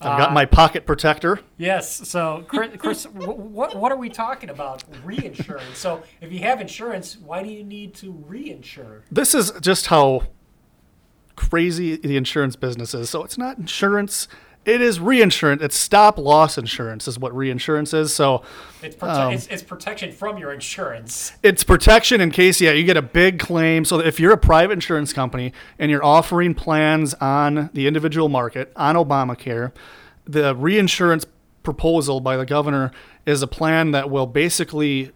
[0.00, 1.40] I've got Uh, my pocket protector.
[1.56, 2.08] Yes.
[2.08, 4.84] So, Chris, Chris wh- what what are we talking about?
[5.04, 5.76] Reinsurance.
[5.78, 9.02] So, if you have insurance, why do you need to reinsure?
[9.10, 10.22] This is just how
[11.34, 13.10] crazy the insurance business is.
[13.10, 14.28] So it's not insurance.
[14.68, 15.62] It is reinsurance.
[15.62, 18.12] It's stop loss insurance is what reinsurance is.
[18.12, 18.42] So
[18.82, 21.32] It's, prote- Um, it's it's protection from your insurance.
[21.42, 24.74] it's protection in case yeah you get a big claim so if you're a private
[24.74, 29.72] insurance company and you're offering plans on the individual market on obamacare
[30.26, 31.24] the reinsurance
[31.62, 32.90] proposal by the governor
[33.26, 35.10] is a plan that will basically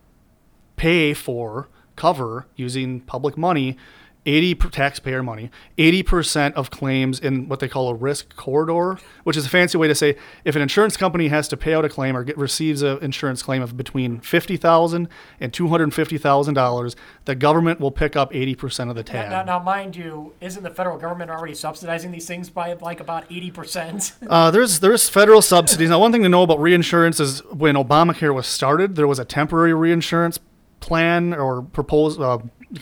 [0.77, 3.77] pay for cover using public money
[4.25, 9.37] 80 per taxpayer money 80% of claims in what they call a risk corridor which
[9.37, 11.89] is a fancy way to say if an insurance company has to pay out a
[11.89, 15.09] claim or get, receives an insurance claim of between $50000
[15.41, 19.97] and $250000 the government will pick up 80% of the Now, tab now, now, mind
[19.97, 24.13] you, isn't the federal government already subsidizing these things by like about eighty percent?
[24.33, 25.91] Uh, there's there's federal subsidies.
[25.91, 29.25] Now, one thing to know about reinsurance is when Obamacare was started, there was a
[29.25, 30.39] temporary reinsurance
[30.81, 32.39] plan or proposed uh,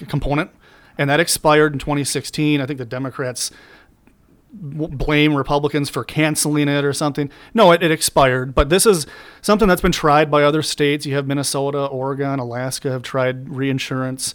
[0.09, 0.51] component,
[1.01, 2.61] and that expired in 2016.
[2.61, 3.51] I think the Democrats
[4.53, 7.31] blame Republicans for canceling it or something.
[7.55, 8.55] No, it, it expired.
[8.55, 9.07] But this is
[9.41, 11.07] something that's been tried by other states.
[11.07, 14.35] You have Minnesota, Oregon, Alaska have tried reinsurance.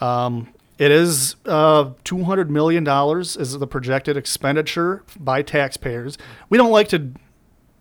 [0.00, 6.16] Um, it is uh, $200 million is the projected expenditure by taxpayers.
[6.48, 7.12] We don't like to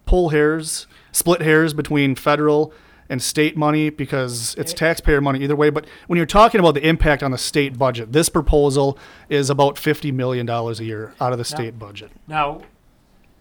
[0.06, 2.74] pull hairs, split hairs between federal
[3.10, 5.70] and state money because it's taxpayer money either way.
[5.70, 8.98] But when you're talking about the impact on the state budget, this proposal
[9.30, 12.12] is about $50 million a year out of the state budget.
[12.28, 12.62] Now,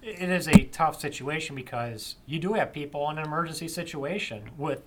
[0.03, 4.83] it is a tough situation because you do have people in an emergency situation with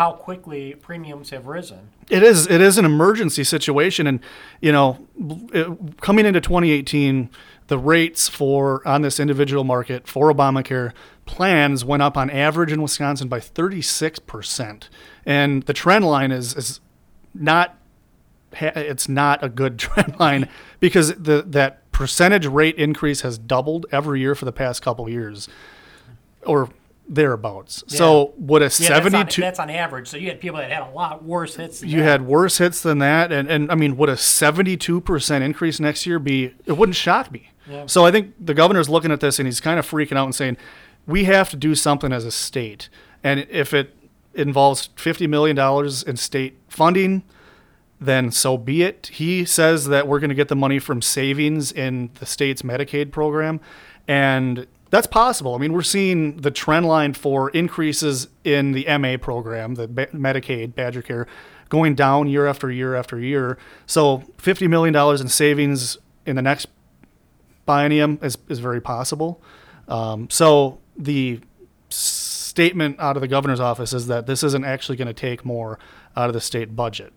[0.00, 1.90] how quickly premiums have risen.
[2.08, 4.20] It is it is an emergency situation, and
[4.62, 5.06] you know,
[5.52, 7.28] it, coming into 2018,
[7.66, 10.94] the rates for on this individual market for Obamacare
[11.26, 14.88] plans went up on average in Wisconsin by 36 percent,
[15.26, 16.80] and the trend line is is
[17.34, 17.76] not
[18.52, 20.48] it's not a good trend line
[20.80, 25.46] because the that percentage rate increase has doubled every year for the past couple years,
[26.46, 26.70] or
[27.12, 27.82] thereabouts.
[27.88, 30.06] So would a Yeah, that's on- 72 That's on, average.
[30.08, 31.80] So you had people that had a lot worse hits.
[31.80, 32.04] Than you that.
[32.04, 36.18] had worse hits than that and, and i mean would a 72% increase next year
[36.18, 37.86] be it wouldn't shock me Yeah.
[37.86, 40.34] so i think the governor's looking at this and he's kind of freaking out and
[40.34, 40.56] saying
[41.06, 42.88] we have to do something as a state
[43.24, 43.94] and if it
[44.34, 45.58] involves $50 million
[46.06, 47.22] in state funding
[48.00, 51.72] then so be it he says that we're going to get the money from savings
[51.72, 53.60] in the state's medicaid program
[54.06, 55.54] and that's possible.
[55.54, 60.74] I mean, we're seeing the trend line for increases in the MA program, the Medicaid,
[60.74, 61.26] BadgerCare,
[61.68, 63.56] going down year after year after year.
[63.86, 66.66] So, $50 million in savings in the next
[67.66, 69.40] biennium is, is very possible.
[69.86, 71.40] Um, so, the
[71.88, 75.78] statement out of the governor's office is that this isn't actually going to take more
[76.16, 77.12] out of the state budget.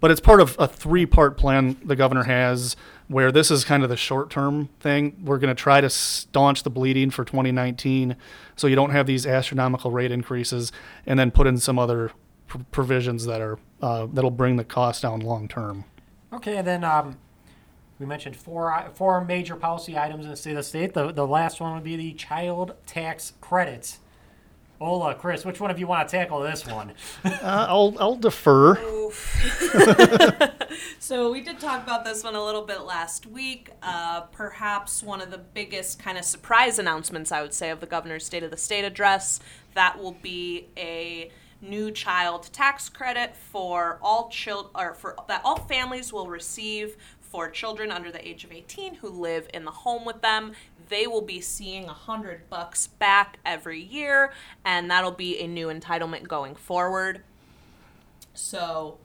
[0.00, 2.76] But it's part of a three part plan the governor has
[3.08, 5.16] where this is kind of the short term thing.
[5.24, 8.16] We're going to try to staunch the bleeding for 2019
[8.54, 10.70] so you don't have these astronomical rate increases
[11.06, 12.12] and then put in some other
[12.46, 15.84] pr- provisions that are uh, that'll bring the cost down long term.
[16.32, 17.16] Okay, and then um,
[17.98, 20.94] we mentioned four four major policy items in the state of the state.
[20.94, 23.98] The, the last one would be the child tax credits.
[24.80, 26.92] Ola, Chris, which one of you want to tackle this one?
[27.24, 28.76] Uh, I'll, I'll defer.
[30.98, 33.70] So we did talk about this one a little bit last week.
[33.82, 37.86] Uh, perhaps one of the biggest kind of surprise announcements, I would say, of the
[37.86, 39.40] governor's State of the State address.
[39.74, 45.56] That will be a new child tax credit for all child or for that all
[45.56, 50.04] families will receive for children under the age of 18 who live in the home
[50.04, 50.52] with them.
[50.88, 54.32] They will be seeing a hundred bucks back every year,
[54.64, 57.22] and that'll be a new entitlement going forward.
[58.32, 58.98] So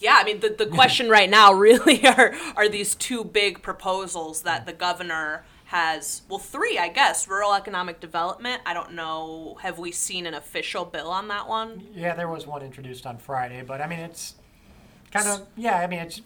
[0.00, 4.42] yeah, I mean the, the question right now really are are these two big proposals
[4.42, 9.78] that the governor has well three I guess rural economic development I don't know have
[9.78, 13.62] we seen an official bill on that one Yeah, there was one introduced on Friday,
[13.64, 14.34] but I mean, it's
[15.12, 15.76] kind of yeah.
[15.78, 16.22] I mean, it's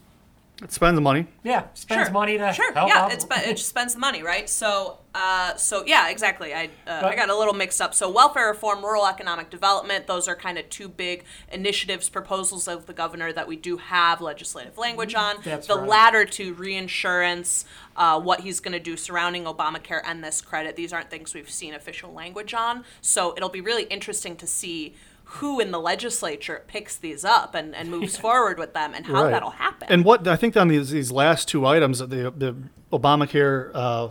[0.62, 1.26] It spends the money.
[1.42, 2.12] Yeah, spends Sure.
[2.12, 2.72] money to sure.
[2.74, 3.12] help yeah, out.
[3.12, 4.48] it, spe- it just spends the money, right?
[4.48, 6.54] So, uh, so yeah, exactly.
[6.54, 7.92] I uh, I got a little mixed up.
[7.92, 12.86] So, welfare reform, rural economic development, those are kind of two big initiatives, proposals of
[12.86, 15.38] the governor that we do have legislative language on.
[15.38, 15.50] Mm-hmm.
[15.50, 15.88] That's the right.
[15.88, 17.64] latter two, reinsurance,
[17.96, 20.76] uh, what he's going to do surrounding Obamacare and this credit.
[20.76, 22.84] These aren't things we've seen official language on.
[23.00, 24.94] So, it'll be really interesting to see.
[25.38, 29.24] Who in the legislature picks these up and, and moves forward with them and how
[29.24, 29.30] Right.
[29.30, 29.88] that'll happen.
[29.90, 32.54] And what I think on these these last two items, the the
[32.92, 34.08] Obamacare, uh,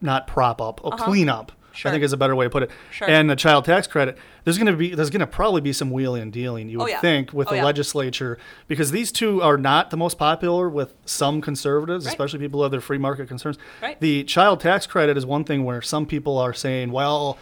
[0.00, 1.50] not prop up, or clean up.
[1.52, 1.56] Uh-huh.
[1.72, 1.88] Sure.
[1.88, 2.70] I think is a better way to put it.
[2.90, 3.08] Sure.
[3.08, 4.18] And the child tax credit.
[4.42, 6.68] There's going to be there's going to probably be some wheeling and dealing.
[6.68, 7.00] You would Oh, yeah.
[7.00, 7.64] think with Oh, the yeah.
[7.64, 12.12] legislature because these two are not the most popular with some conservatives, Right.
[12.12, 13.56] especially people who have their free market concerns.
[13.80, 13.98] Right.
[14.00, 17.38] The child tax credit is one thing where some people are saying, well,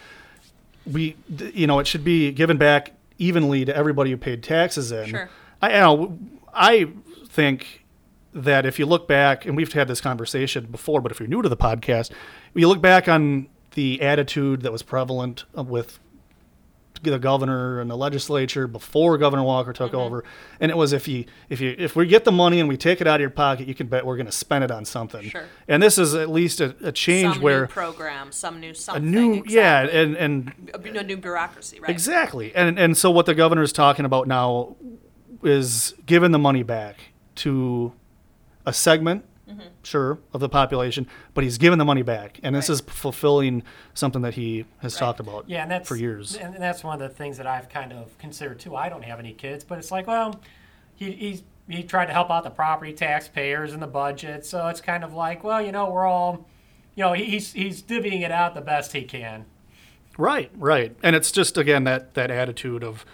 [0.86, 1.16] we
[1.54, 5.06] you know it should be given back evenly to everybody who paid taxes in.
[5.08, 5.30] Sure.
[5.60, 6.18] I you know
[6.54, 6.88] I
[7.26, 7.84] think
[8.32, 11.42] that if you look back and we've had this conversation before, but if you're new
[11.42, 12.10] to the podcast,
[12.54, 15.98] you look back on the attitude that was prevalent with
[17.02, 20.00] the governor and the legislature before Governor Walker took Mm-hmm.
[20.00, 20.24] over,
[20.60, 23.00] and it was if you if you if we get the money and we take
[23.00, 25.30] it out of your pocket, you can bet we're going to spend it on something.
[25.30, 25.44] Sure.
[25.66, 29.02] And this is at least a, a change some where new program, some new something,
[29.02, 29.54] a new exactly.
[29.54, 31.90] yeah, and and a, a new bureaucracy, right?
[31.90, 32.54] Exactly.
[32.54, 34.76] And and so what the governor is talking about now
[35.42, 36.96] is giving the money back
[37.36, 37.92] to
[38.66, 39.60] a segment, Mm-hmm.
[39.82, 42.38] sure, of the population, but he's giving the money back.
[42.42, 42.74] And this Right.
[42.74, 43.62] is fulfilling
[43.94, 46.36] something that he has talked about Yeah, and that's for years.
[46.36, 48.76] And that's one of the things that I've kind of considered too.
[48.76, 50.38] I don't have any kids, but it's like, well,
[50.94, 54.80] he he's, he tried to help out the property taxpayers and the budget, so it's
[54.82, 56.46] kind of like, well, you know, we're all,
[56.94, 59.44] you know, he's he's divvying it out the best he can.
[60.18, 60.96] Right, right.
[61.02, 63.04] And it's just again that that attitude of,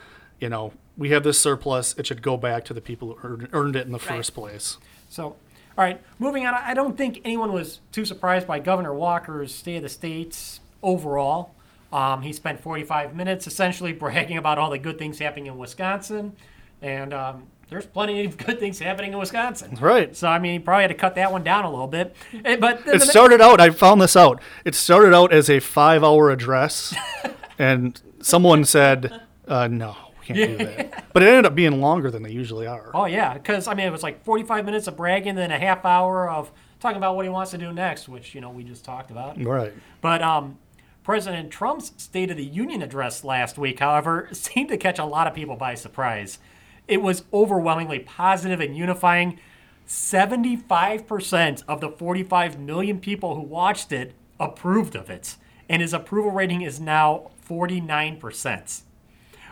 [0.40, 3.48] you know, we have this surplus, it should go back to the people who earned,
[3.52, 4.06] earned it in the Right.
[4.16, 4.78] first place.
[5.08, 5.36] So,
[5.76, 6.54] all right, moving on.
[6.54, 11.52] I don't think anyone was too surprised by Governor Walker's State of the States overall.
[11.92, 16.34] Um, he spent 45 minutes essentially bragging about all the good things happening in Wisconsin,
[16.82, 19.76] and um, there's plenty of good things happening in Wisconsin.
[19.80, 20.14] Right.
[20.14, 22.14] So, I mean, he probably had to cut that one down a little bit.
[22.44, 23.60] Eh, But It started out.
[23.60, 24.40] I found this out.
[24.64, 26.94] It started out as a five-hour address,
[27.58, 32.24] and someone said, uh, "No, can't do that." But it ended up being longer than
[32.24, 32.90] they usually are.
[32.92, 35.84] Oh yeah, because I mean it was like 45 minutes of bragging, then a half
[35.84, 38.84] hour of talking about what he wants to do next, which you know we just
[38.84, 39.40] talked about.
[39.42, 39.72] Right.
[40.00, 40.58] But um,
[41.04, 45.26] President Trump's State of the Union address last week, however, seemed to catch a lot
[45.26, 46.38] of people by surprise.
[46.88, 49.38] It was overwhelmingly positive and unifying.
[49.86, 55.36] 75% of the 45 million people who watched it approved of it,
[55.68, 58.82] and his approval rating is now 49%.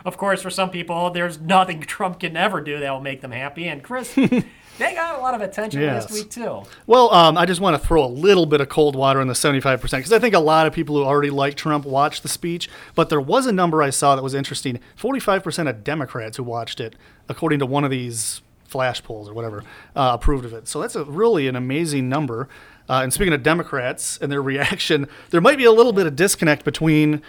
[0.05, 3.31] Of course, for some people, there's nothing Trump can ever do that will make them
[3.31, 3.67] happy.
[3.67, 6.03] And Chris, they got a lot of attention Yes.
[6.09, 6.63] last week too.
[6.87, 9.33] Well, um, I just want to throw a little bit of cold water on the
[9.33, 12.69] 75% because I think a lot of people who already like Trump watched the speech.
[12.95, 16.79] But there was a number I saw that was interesting 45% of Democrats who watched
[16.79, 16.95] it,
[17.29, 19.63] according to one of these flash polls or whatever,
[19.95, 20.67] uh, approved of it.
[20.67, 22.49] So that's a really an amazing number.
[22.89, 26.15] Uh, and speaking of Democrats and their reaction, there might be a little bit of
[26.15, 27.21] disconnect between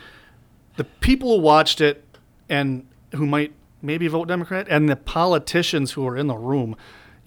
[0.76, 2.03] the people who watched it
[2.48, 3.52] and who might
[3.82, 6.76] maybe vote Democrat and the politicians who are in the room.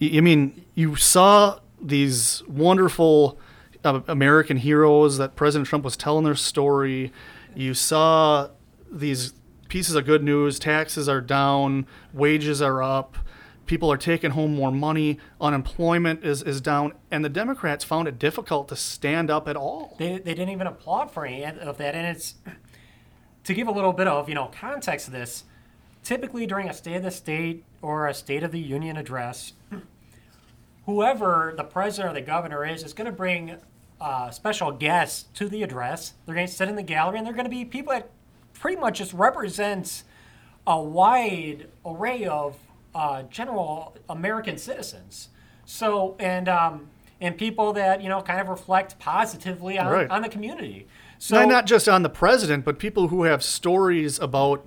[0.00, 3.38] I mean, you saw these wonderful
[3.84, 7.12] uh, American heroes that President Trump was telling their story.
[7.54, 8.48] You saw
[8.90, 9.34] these
[9.68, 13.16] pieces of good news taxes are down, wages are up.
[13.66, 15.18] People are taking home more money.
[15.42, 16.94] Unemployment is, is down.
[17.10, 19.94] And the Democrats found it difficult to stand up at all.
[19.98, 21.94] They, they didn't even applaud for any of that.
[21.94, 22.36] And it's
[23.48, 25.44] to give a little bit of you know context to this.
[26.04, 29.54] Typically, during a State of the State or a State of the Union address,
[30.84, 33.56] whoever the president or the governor is is going to bring
[34.02, 36.12] uh, special guests to the address.
[36.26, 38.10] They're going to sit in the gallery, and they're going to be people that
[38.52, 40.04] pretty much just represents
[40.66, 42.54] a wide array of
[42.94, 45.30] uh, general American citizens.
[45.64, 50.10] So and um, and people that you know kind of reflect positively on, Right.
[50.10, 50.86] on the community.
[51.18, 54.66] So not, not just on the president, but people who have stories about,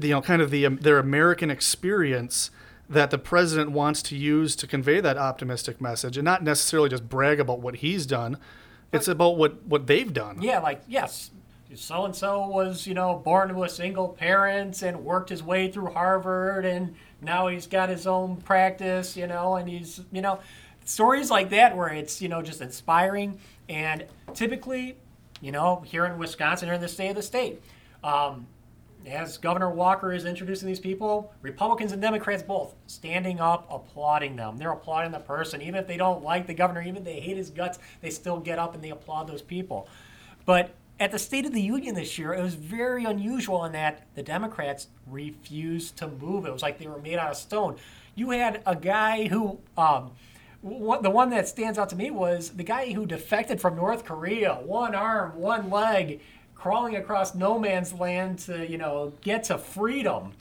[0.00, 2.50] you know, kind of the um, their American experience
[2.88, 7.08] that the president wants to use to convey that optimistic message, and not necessarily just
[7.08, 8.38] brag about what he's done.
[8.92, 10.40] It's about what what they've done.
[10.40, 11.30] Yeah, like yes,
[11.74, 15.70] so and so was you know born to a single parent and worked his way
[15.70, 20.38] through Harvard, and now he's got his own practice, you know, and he's you know
[20.84, 23.38] stories like that where it's you know just inspiring
[23.68, 24.96] and typically,
[25.40, 27.62] you know, here in Wisconsin or in the state of the state.
[28.02, 28.46] Um,
[29.06, 34.56] as Governor Walker is introducing these people, Republicans and Democrats both standing up, applauding them.
[34.56, 37.36] They're applauding the person, even if they don't like the governor, even if they hate
[37.36, 39.88] his guts, they still get up and they applaud those people.
[40.44, 44.06] But at the State of the Union this year, it was very unusual in that
[44.14, 46.44] the Democrats refused to move.
[46.44, 47.76] It was like they were made out of stone.
[48.14, 50.10] You had a guy who, um,
[50.60, 54.04] what, the one that stands out to me was the guy who defected from North
[54.04, 56.20] Korea, one arm, one leg,
[56.54, 60.32] crawling across no man's land to, you know, get to freedom.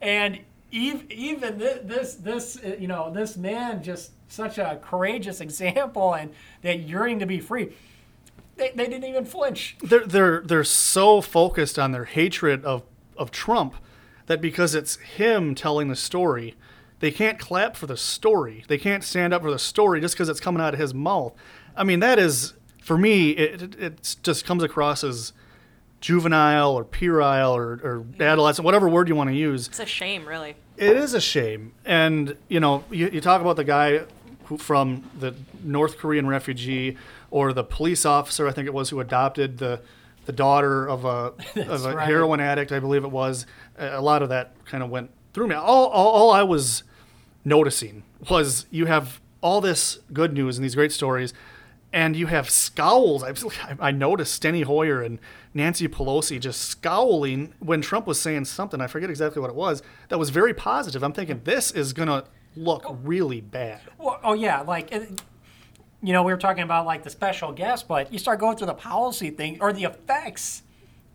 [0.00, 0.40] And
[0.70, 6.80] even, this, this, uh, you know, this man, just such a courageous example and that
[6.80, 7.72] yearning to be free
[8.56, 9.76] they, they didn't even flinch.
[9.82, 12.82] They're they're they're so focused on their hatred of
[13.16, 13.74] of Trump
[14.26, 16.54] that because it's him telling the story,
[17.00, 18.64] they can't clap for the story.
[18.68, 21.34] They can't stand up for the story just because it's coming out of his mouth.
[21.76, 23.30] I mean, that is for me.
[23.30, 25.32] It it, just comes across as
[26.00, 29.68] juvenile or puerile or, or adolescent, whatever word you want to use.
[29.68, 30.56] It's a shame, really.
[30.76, 31.72] It is a shame.
[31.84, 34.02] And, you know, you, you talk about the guy
[34.44, 36.96] who, from the North Korean refugee
[37.30, 39.80] or the police officer, I think it was, who adopted the,
[40.26, 41.08] the daughter of a,
[41.68, 42.06] of a right.
[42.06, 43.46] heroin addict, I believe it was.
[43.78, 45.54] A lot of that kind of went through me.
[45.54, 46.82] All, all, all I was
[47.44, 51.34] noticing was you have all this good news and these great stories,
[51.92, 53.22] and you have scowls.
[53.22, 53.34] I,
[53.78, 55.18] I noticed Steny Hoyer and
[55.52, 58.80] Nancy Pelosi just scowling when Trump was saying something.
[58.80, 59.82] I forget exactly what it was.
[60.08, 61.04] That was very positive.
[61.04, 62.24] I'm thinking this is gonna
[62.56, 62.94] look oh.
[63.02, 63.82] really bad.
[63.98, 65.20] Well, oh yeah, like it-
[66.02, 68.68] you know, we were talking about like the special guest, but you start going through
[68.68, 70.62] the policy thing or the effects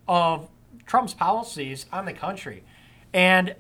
[0.08, 0.48] of
[0.86, 2.64] Trump's policies on the country,
[3.14, 3.56] and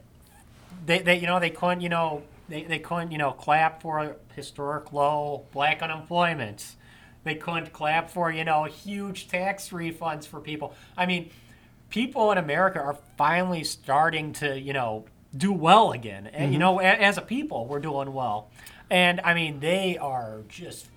[0.85, 4.17] they, they you know, they couldn't, you know, they, they couldn't, you know, clap for
[4.35, 6.75] historic low black unemployment.
[7.23, 10.73] They couldn't clap for, you know, huge tax refunds for people.
[10.97, 11.29] I mean,
[11.89, 15.05] people in America are finally starting to, you know,
[15.35, 16.27] do well again.
[16.27, 16.77] And, you mm-hmm.
[16.77, 18.49] know, a, as a people, we're doing well.
[18.89, 20.87] And I mean, they are just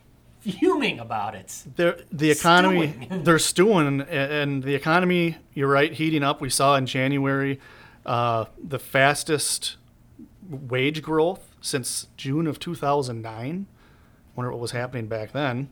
[0.40, 1.62] fuming about it.
[1.76, 3.24] They're, the economy, Stewing.
[3.24, 6.40] they're stewing, and- and the economy, you're right, heating up.
[6.40, 7.60] We saw in January
[8.06, 9.76] uh, the fastest
[10.48, 13.66] wage growth since June of 2009.
[14.36, 15.70] Wonder what was happening back then.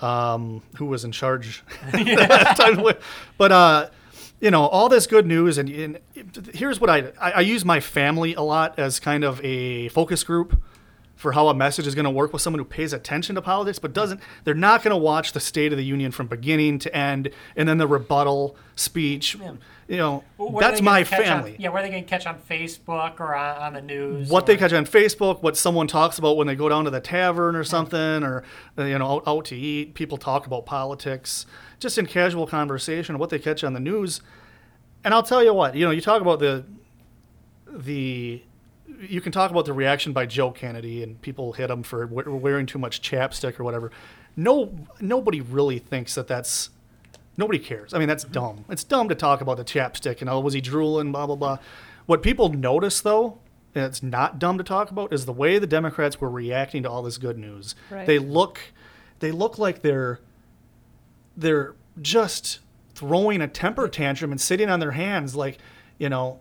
[0.00, 1.62] Um, who was in charge?
[1.92, 2.82] time?
[3.38, 3.88] but uh,
[4.40, 5.98] you know, all this good news, and, and
[6.52, 10.24] here's what I, I I use my family a lot as kind of a focus
[10.24, 10.60] group
[11.16, 13.78] for how a message is going to work with someone who pays attention to politics
[13.78, 16.94] but doesn't they're not going to watch the state of the union from beginning to
[16.94, 19.36] end and then the rebuttal speech
[19.88, 20.24] you know
[20.60, 23.72] that's my gonna on- family yeah, where they can catch on Facebook or on, on
[23.74, 24.28] the news?
[24.28, 26.90] what or- they catch on Facebook, what someone talks about when they go down to
[26.90, 28.42] the tavern or something, or
[28.78, 29.94] uh, you know, out, out to eat.
[29.94, 31.46] People talk about politics
[31.80, 33.18] just in casual conversation.
[33.18, 34.20] What they catch on the news,
[35.04, 36.64] and I'll tell you what, you know, you talk about the
[37.68, 38.42] the
[39.08, 42.64] you can talk about the reaction by Joe Kennedy and people hit him for wearing
[42.66, 43.90] too much chapstick or whatever.
[44.36, 46.70] No, nobody really thinks that that's
[47.36, 47.92] Nobody cares.
[47.92, 48.64] I mean, that's dumb.
[48.68, 51.12] It's dumb to talk about the chapstick and oh, was he drooling?
[51.12, 51.58] Blah blah blah.
[52.06, 53.38] What people notice though,
[53.74, 56.90] and it's not dumb to talk about, is the way the Democrats were reacting to
[56.90, 57.74] all this good news.
[57.90, 58.06] Right.
[58.06, 58.60] They look,
[59.20, 60.20] they look like they're,
[61.36, 62.60] they're just
[62.94, 65.58] throwing a temper tantrum and sitting on their hands, like,
[65.98, 66.40] you know.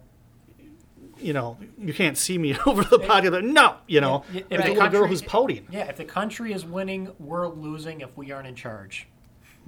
[1.19, 3.31] You know, you can't see me over the podcast.
[3.31, 5.65] but No, you know, if like the a little girl who's pouting.
[5.71, 9.07] Yeah, if the country is winning, we're losing if we aren't in charge.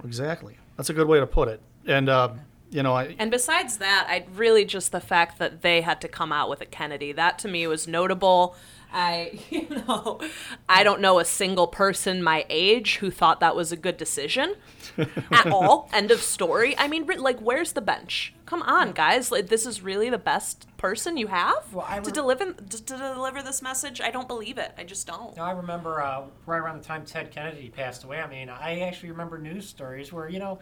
[0.04, 0.58] Exactly.
[0.78, 1.62] That's a good way to put it.
[1.86, 2.30] And uh,
[2.70, 6.08] you know, I, And besides that, I really just the fact that they had to
[6.08, 7.12] come out with a Kennedy.
[7.12, 8.56] That to me was notable.
[8.96, 10.22] I, you know,
[10.70, 14.56] I don't know a single person my age who thought that was a good decision
[15.32, 15.90] at all.
[15.94, 16.76] End of story.
[16.78, 18.34] I mean, like, where's the bench?
[18.46, 19.32] Come on, guys.
[19.32, 22.98] Like, this is really the best person you have Well, I to deliver to, to
[22.98, 24.00] deliver this message.
[24.00, 24.72] I don't believe it.
[24.78, 25.36] I just don't.
[25.36, 28.22] Now, I remember uh, right around the time Ted Kennedy passed away.
[28.22, 30.60] I mean, I actually remember news stories where you know,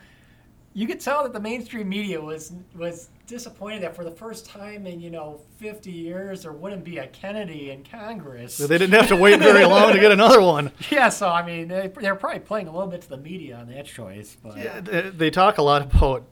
[0.73, 4.85] you could tell that the mainstream media was was disappointed that for the first time
[4.85, 8.57] in you know 50 years there wouldn't be a Kennedy in Congress.
[8.57, 10.71] they didn't have to wait very long to get another one.
[10.91, 13.67] yeah, so I mean, they, they're probably playing a little bit to the media on
[13.69, 16.23] that choice, but they they talk a lot about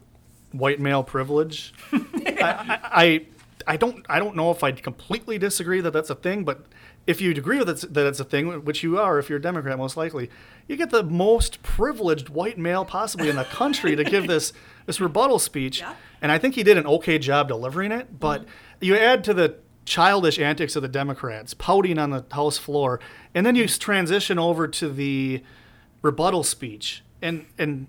[0.51, 1.73] white male privilege.
[1.91, 1.99] I,
[2.41, 3.25] I, I
[3.67, 6.65] I don't I don't know if I'd completely disagree that that's a thing, but
[7.07, 9.41] if you agree with it, that it's a thing, which you are if you're a
[9.41, 10.29] Democrat most likely,
[10.67, 14.53] you get the most privileged white male possibly in the country to give this
[14.85, 15.93] this rebuttal speech, Yeah.
[16.21, 18.19] and I think he did an okay job delivering it.
[18.19, 18.85] But mm-hmm.
[18.85, 22.99] you add to the childish antics of the Democrats, pouting on the House floor,
[23.33, 23.79] and then you mm-hmm.
[23.79, 25.43] transition over to the
[26.01, 27.87] rebuttal speech, and and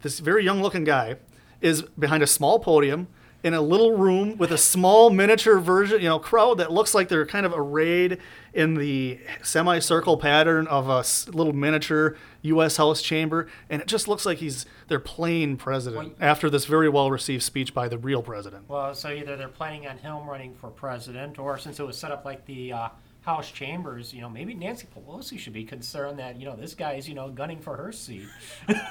[0.00, 1.16] this very young looking guy
[1.60, 3.08] is behind a small podium
[3.44, 7.10] in a little room with a small miniature version, you know, crowd that looks like
[7.10, 8.18] they're kind of arrayed
[8.54, 12.78] in the semicircle pattern of a little miniature U.S.
[12.78, 17.10] House chamber, and it just looks like he's they're playing president after this very well
[17.10, 18.66] received speech by the real president.
[18.66, 22.12] Well, so either they're planning on him running for president, or since it was set
[22.12, 22.88] up like the uh,
[23.20, 27.06] House chambers, you know, maybe Nancy Pelosi should be concerned that you know this guy's
[27.06, 28.28] you know gunning for her seat.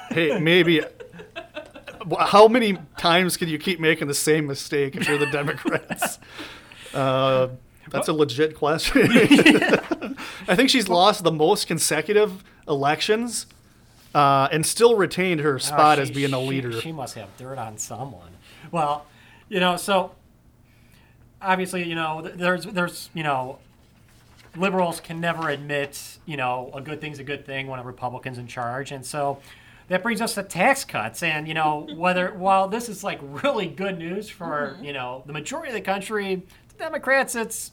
[0.10, 0.82] Hey, maybe.
[2.20, 6.20] How many times can you keep making the same mistake if you're the Democrats?
[6.94, 7.50] Uh,
[7.90, 9.08] that's a legit question.
[10.48, 13.48] I think she's lost the most consecutive elections
[14.14, 16.80] uh, and still retained her spot Oh, as being a leader.
[16.82, 18.32] She, must have dirt on someone.
[18.72, 19.06] Well,
[19.50, 20.12] you know, so
[21.42, 23.60] obviously, you know, there's there's you know,
[24.56, 28.38] liberals can never admit you know a good thing's a good thing when a Republican's
[28.38, 29.40] in charge, and so.
[29.90, 33.68] That brings us to tax cuts, and you know whether while this is like really
[33.68, 37.72] good news for you know the majority of the country, the Democrats it's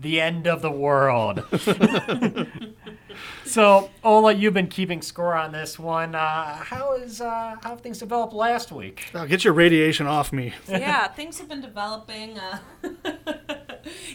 [0.00, 1.44] the end of the world.
[3.44, 6.14] so, Ola, you've been keeping score on this one.
[6.14, 9.10] Uh, how is uh, how have things developed last week?
[9.12, 10.54] Now, get your radiation off me.
[10.68, 12.58] yeah, things have been developing uh,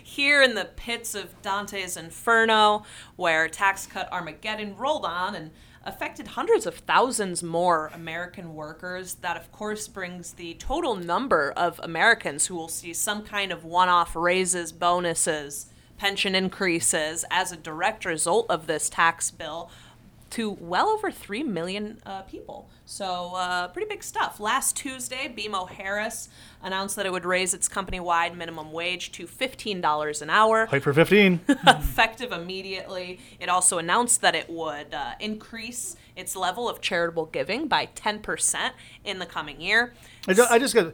[0.03, 2.83] here in the pits of Dante's Inferno,
[3.15, 5.51] where tax cut Armageddon rolled on and
[5.85, 9.15] affected hundreds of thousands more American workers.
[9.15, 13.63] That, of course, brings the total number of Americans who will see some kind of
[13.63, 15.67] one off raises, bonuses,
[15.97, 19.69] pension increases as a direct result of this tax bill
[20.35, 22.69] to well over 3 million uh, people.
[22.83, 24.41] So, uh, pretty big stuff.
[24.41, 26.27] Last Tuesday, BMO Harris
[26.61, 30.83] announced that it would raise its company wide minimum wage to $15 an hour, Fight
[30.83, 31.39] for 15.
[31.47, 33.21] effective immediately.
[33.39, 38.71] It also announced that it would uh, increase its level of charitable giving by 10%
[39.05, 39.93] in the coming year.
[40.27, 40.93] I, I just got.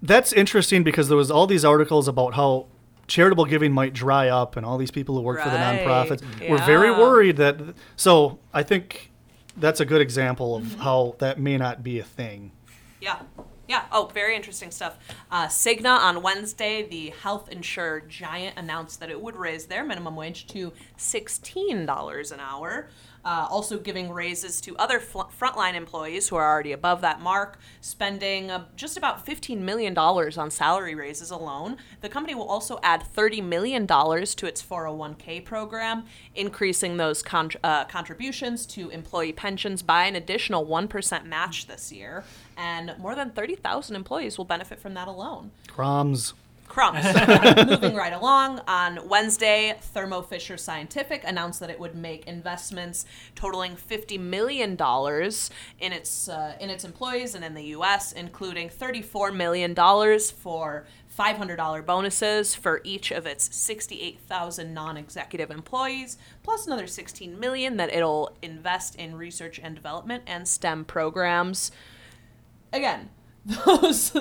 [0.00, 2.68] That's interesting because there was all these articles about how
[3.08, 5.80] charitable giving might dry up, and all these people who work for the Right.
[5.84, 7.56] nonprofits were very worried that.
[7.96, 9.10] So I think
[9.56, 12.52] that's a good example of how that may not be a thing.
[13.00, 13.18] Yeah.
[13.66, 13.82] Yeah.
[13.92, 14.96] Oh, very interesting stuff.
[15.30, 20.16] Uh, Cigna on Wednesday, the health insurer giant announced that it would raise their minimum
[20.16, 22.88] wage to $16 an hour.
[23.24, 27.58] Uh, also giving raises to other fl- frontline employees who are already above that mark,
[27.80, 31.76] spending uh, just about $15 million on salary raises alone.
[32.00, 36.04] The company will also add $30 million to its 401k program,
[36.34, 42.24] increasing those con- uh, contributions to employee pensions by an additional 1% match this year.
[42.56, 45.50] And more than 30,000 employees will benefit from that alone.
[45.66, 46.34] Crumbs.
[46.78, 47.66] Crumbs.
[47.66, 53.04] Moving right along, on Wednesday, Thermo Fisher Scientific announced that it would make investments
[53.34, 54.78] totaling $50 million
[55.80, 60.86] in its, uh, in its employees and in the U.S., including $34 million for
[61.18, 68.36] $500 bonuses for each of its 68,000 non-executive employees, plus another 16 million that it'll
[68.40, 71.72] invest in research and development and STEM programs.
[72.72, 73.10] Again,
[73.44, 74.14] those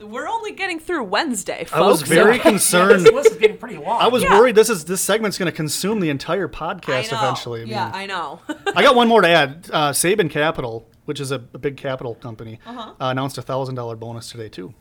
[0.00, 1.72] we're only getting through Wednesday, folks.
[1.72, 3.06] I was very concerned.
[3.06, 4.00] this list is getting pretty long.
[4.02, 4.38] I was Yeah.
[4.38, 7.18] worried this is this segment's going to consume the entire podcast know.
[7.18, 7.60] eventually.
[7.62, 8.40] I mean, yeah, I know.
[8.74, 9.70] I got one more to add.
[9.72, 12.90] Uh, Saban Capital, which is a, a big capital company, Uh-huh.
[13.00, 14.74] uh, announced a thousand dollar bonus today too.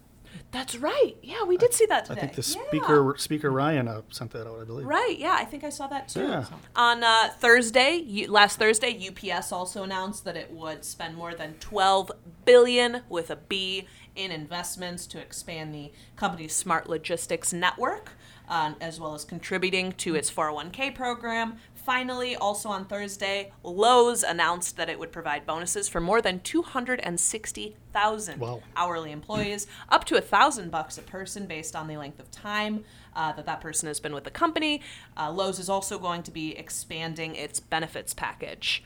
[0.51, 1.15] That's right.
[1.21, 2.21] Yeah, we did see that today.
[2.21, 2.67] I think the Yeah.
[2.67, 4.59] speaker Speaker Ryan uh, sent that out.
[4.61, 4.85] I believe.
[4.85, 5.15] Right.
[5.17, 6.21] Yeah, I think I saw that too.
[6.21, 6.45] Yeah.
[6.75, 12.11] On uh, Thursday, last Thursday, UPS also announced that it would spend more than 12
[12.45, 18.11] billion with a B in investments to expand the company's smart logistics network,
[18.47, 21.57] uh, as well as contributing to its 401k program.
[21.85, 28.39] Finally, also on Thursday, Lowe's announced that it would provide bonuses for more than 260,000
[28.39, 28.63] Wow.
[28.75, 32.83] hourly employees, up to a thousand bucks a person based on the length of time
[33.15, 34.81] uh, that that person has been with the company.
[35.15, 38.83] Uh, Lowe's is also going to be expanding its benefits package.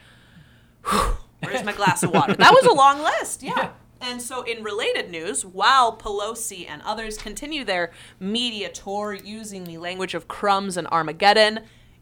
[0.90, 2.36] Whew, Where's my glass of water?
[2.36, 3.70] That was a long list, yeah.
[4.02, 9.78] And so, in related news, while Pelosi and others continue their media tour using the
[9.78, 11.62] language of crumbs and Armageddon,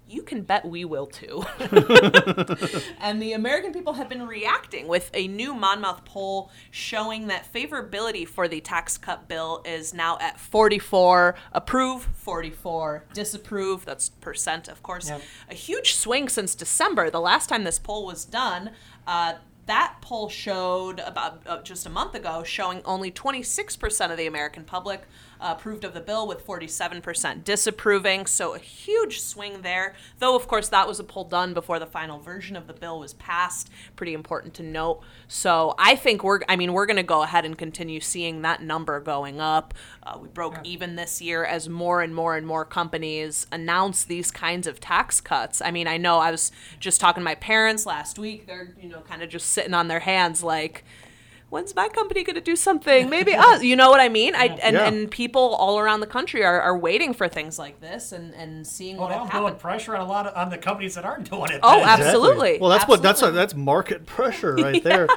[0.09, 1.43] you can bet we will too.
[2.99, 8.27] and the American people have been reacting with a new Monmouth poll showing that favorability
[8.27, 13.85] for the tax cut bill is now at 44 approve, 44 disapprove.
[13.85, 15.09] That's percent, of course.
[15.09, 15.21] Yep.
[15.49, 17.09] A huge swing since December.
[17.09, 18.71] The last time this poll was done,
[19.05, 19.33] uh,
[19.67, 24.63] that poll showed about uh, just a month ago showing only 26% of the American
[24.63, 25.01] public
[25.39, 28.25] approved of the bill with 47% disapproving.
[28.25, 29.95] So a huge swing there.
[30.19, 32.99] Though, of course, that was a poll done before the final version of the bill
[32.99, 33.69] was passed.
[33.95, 35.01] Pretty important to note.
[35.27, 38.61] So I think we're, I mean, we're going to go ahead and continue seeing that
[38.61, 39.73] number going up.
[40.03, 44.31] Uh, we broke even this year as more and more and more companies announce these
[44.31, 45.61] kinds of tax cuts.
[45.61, 48.47] I mean, I know I was just talking to my parents last week.
[48.47, 50.83] They're, you know, kind of just sitting on their hands like,
[51.49, 53.09] when's my company going to do something?
[53.09, 53.63] Maybe us.
[53.63, 54.35] You know what I mean?
[54.35, 54.87] I, and, Yeah.
[54.87, 58.67] and people all around the country are, are waiting for things like this and, and
[58.67, 59.59] seeing Well, what will that'll happen.
[59.59, 61.61] pressure on a lot of on the companies that aren't doing it.
[61.63, 61.87] Oh, then.
[61.87, 62.07] absolutely.
[62.07, 62.57] Absolutely.
[62.59, 63.37] Well, that's what that's Absolutely.
[63.39, 65.07] that's market pressure right there.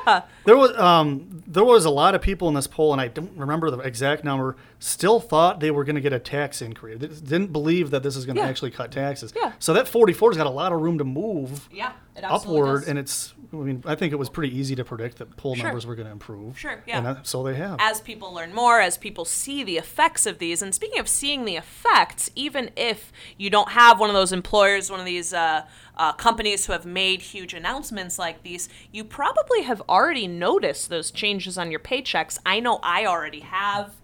[0.45, 3.37] There was um there was a lot of people in this poll, and I don't
[3.37, 4.57] remember the exact number.
[4.79, 6.99] Still thought they were going to get a tax increase.
[7.01, 8.49] They didn't believe that this is going to Yeah.
[8.49, 9.33] actually cut taxes.
[9.37, 9.53] Yeah.
[9.59, 12.89] So that 44's got a lot of room to move Yeah, it upward, does.
[12.89, 13.35] and it's.
[13.53, 15.65] I mean, I think it was pretty easy to predict that poll Sure.
[15.65, 16.57] numbers were going to improve.
[16.57, 16.99] Sure, yeah.
[16.99, 17.79] And that, so they have.
[17.81, 21.45] as people learn more, as people see the effects of these, and speaking of seeing
[21.45, 25.67] the effects, even if you don't have one of those employers, one of these uh,
[25.97, 31.11] uh, companies who have made huge announcements like these, you probably have already noticed those
[31.11, 32.39] changes on your paychecks.
[32.47, 33.95] I know I already have.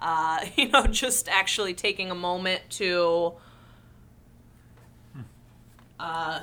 [0.00, 3.34] Uh, you know, just actually taking a moment to.
[5.98, 6.40] Uh,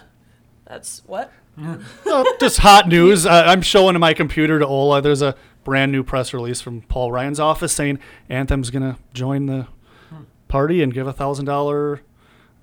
[0.66, 1.32] that's what?
[1.58, 3.26] Oh, just hot news.
[3.26, 5.02] Uh, I'm showing my computer to Ola.
[5.02, 8.00] There's a brand new press release from Paul Ryan's office saying
[8.30, 9.68] Anthem's going to join the
[10.48, 12.02] party and give a thousand dollar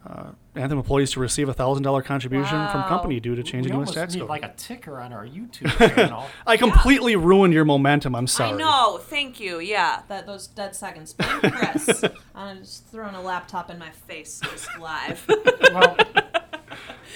[0.06, 3.92] uh, Anthem employees to receive a thousand dollar contribution from company due to changing U.S.
[3.92, 4.28] tax need code.
[4.28, 6.26] like a ticker on our YouTube channel.
[6.46, 8.14] I completely ruined your momentum.
[8.16, 8.54] I'm sorry.
[8.54, 8.98] I know.
[8.98, 9.60] Thank you.
[9.60, 11.12] Yeah, that those dead seconds.
[11.12, 12.02] Blame Chris.
[12.34, 15.24] I'm just throwing a laptop in my face just live.
[15.28, 16.19] well, all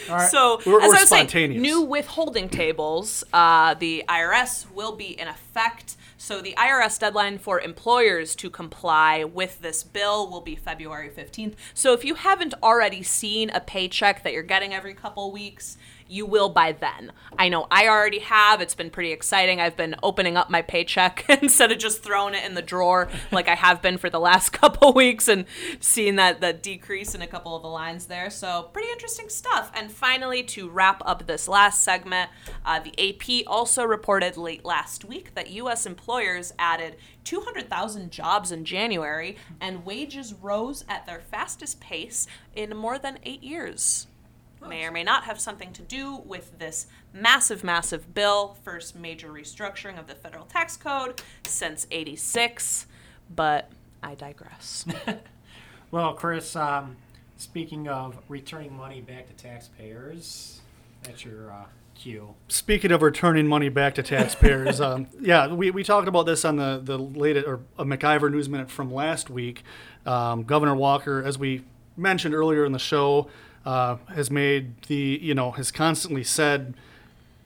[0.08, 0.30] right.
[0.30, 5.18] So, We're- as we're I was saying, new withholding tables, uh, the IRS will be
[5.18, 5.96] in effect.
[6.16, 11.54] So, the IRS deadline for employers to comply with this bill will be February 15th.
[11.74, 15.76] So, if you haven't already seen a paycheck that you're getting every couple weeks,
[16.08, 17.12] you will by then.
[17.38, 18.60] I know I already have.
[18.60, 19.60] It's been pretty exciting.
[19.60, 23.48] I've been opening up my paycheck instead of just throwing it in the drawer like
[23.48, 25.44] I have been for the last couple weeks and
[25.80, 28.30] seeing that that decrease in a couple of the lines there.
[28.30, 29.70] So pretty interesting stuff.
[29.74, 32.30] And finally, to wrap up this last segment,
[32.64, 35.86] uh, the AP also reported late last week that U.S.
[35.86, 42.98] employers added 200,000 jobs in January, and wages rose at their fastest pace in more
[42.98, 44.06] than eight years
[44.68, 49.28] may or may not have something to do with this massive, massive bill, first major
[49.28, 52.86] restructuring of the federal tax code since 86.
[53.34, 53.70] But
[54.02, 54.84] I digress.
[55.94, 56.96] Well, Chris, um,
[57.36, 60.60] speaking of returning money back to taxpayers,
[61.04, 62.34] that's your uh, cue.
[62.48, 66.56] Speaking of returning money back to taxpayers, um, yeah, we, we talked about this on
[66.56, 69.62] the the latest or a MacIver News Minute from last week.
[70.04, 71.62] Um, Governor Walker, as we
[71.96, 73.28] mentioned earlier in the show,
[73.64, 76.74] uh, has made the you know has constantly said,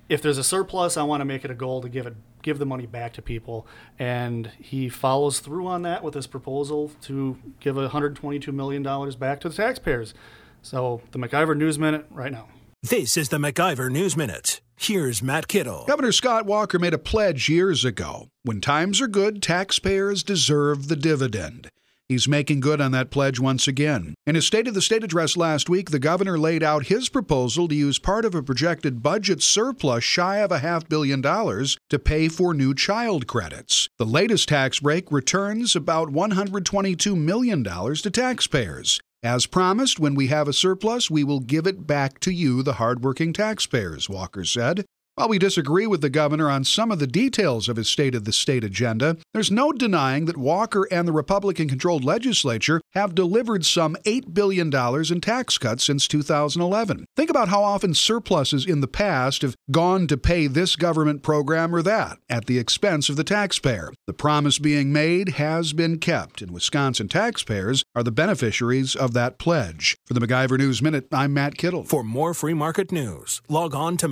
[0.09, 2.59] if there's a surplus, I want to make it a goal to give it give
[2.59, 3.67] the money back to people,
[3.99, 9.41] and he follows through on that with his proposal to give 122 million dollars back
[9.41, 10.15] to the taxpayers.
[10.63, 12.49] So the MacIver News Minute right now.
[12.83, 14.61] This is the MacIver News Minute.
[14.77, 15.85] Here's Matt Kittle.
[15.87, 20.95] Governor Scott Walker made a pledge years ago when times are good, taxpayers deserve the
[20.95, 21.69] dividend.
[22.09, 24.15] He's making good on that pledge once again.
[24.27, 27.69] In his State of the State address last week, the governor laid out his proposal
[27.69, 31.99] to use part of a projected budget surplus shy of a half billion dollars to
[31.99, 33.91] pay for new child credits.
[33.99, 39.01] The latest tax break returns about $122 million to taxpayers.
[39.23, 42.75] As promised, when we have a surplus, we will give it back to you, the
[42.75, 44.87] hardworking taxpayers, Walker said.
[45.19, 48.23] While we disagree with the governor on some of the details of his State of
[48.23, 53.67] the State agenda, there's no denying that Walker and the Republican controlled legislature have delivered
[53.67, 57.05] some $8 billion in tax cuts since 2011.
[57.17, 61.75] Think about how often surpluses in the past have gone to pay this government program
[61.75, 63.93] or that at the expense of the taxpayer.
[64.07, 69.41] The promise being made has been kept, and Wisconsin taxpayers are the beneficiaries of that
[69.41, 69.97] pledge.
[70.07, 71.83] For the MacIver News Minute, I'm Matt Kittle.
[71.83, 74.07] For more free market news, log on to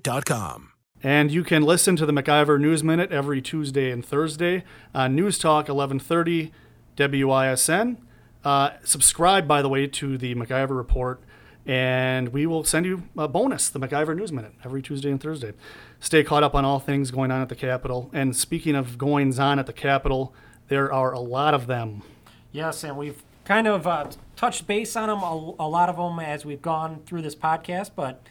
[0.00, 0.72] MacIverInstitute.com.
[1.02, 5.38] And you can listen to the MacIver News Minute every Tuesday and Thursday on News
[5.38, 6.52] Talk 1130
[6.96, 7.96] WISN.
[8.44, 11.22] Uh, subscribe, by the way, to the MacIver Report,
[11.64, 15.52] and we will send you a bonus, the MacIver News Minute, every Tuesday and Thursday.
[16.00, 18.10] Stay caught up on all things going on at the Capitol.
[18.12, 20.34] And speaking of goings on at the Capitol,
[20.68, 22.02] there are a lot of them.
[22.52, 26.18] Yes, and we've kind of uh, touched base on them, a, a lot of them
[26.18, 27.92] as we've gone through this podcast.
[27.94, 28.22] But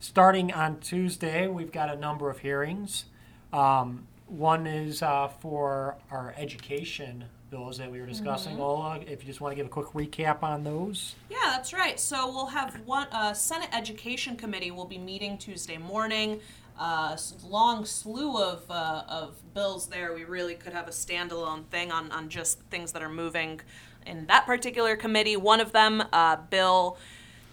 [0.00, 3.06] starting on Tuesday, we've got a number of hearings.
[3.52, 8.54] Um, One is uh, for our education bills that we were discussing.
[8.54, 8.60] Mm-hmm.
[8.60, 11.14] Ola, if you just want to give a quick recap on those.
[11.30, 11.98] Yeah, that's right.
[12.00, 16.40] So we'll have one uh, Senate Education Committee will be meeting Tuesday morning.
[16.78, 20.12] Uh, long slew of uh, of bills there.
[20.12, 23.60] We really could have a standalone thing on on just things that are moving
[24.04, 25.36] in that particular committee.
[25.36, 26.98] One of them, uh, bill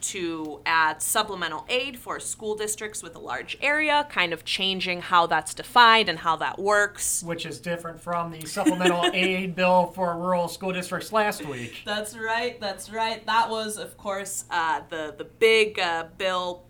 [0.04, 5.26] to add supplemental aid for school districts with a large area, kind of changing how
[5.26, 7.24] that's defined and how that works.
[7.24, 11.82] which is different from the supplemental aid bill for rural school districts last week.
[11.86, 12.60] That's right.
[12.60, 13.26] That's right.
[13.26, 16.64] That was, of course, uh, the the big uh, bill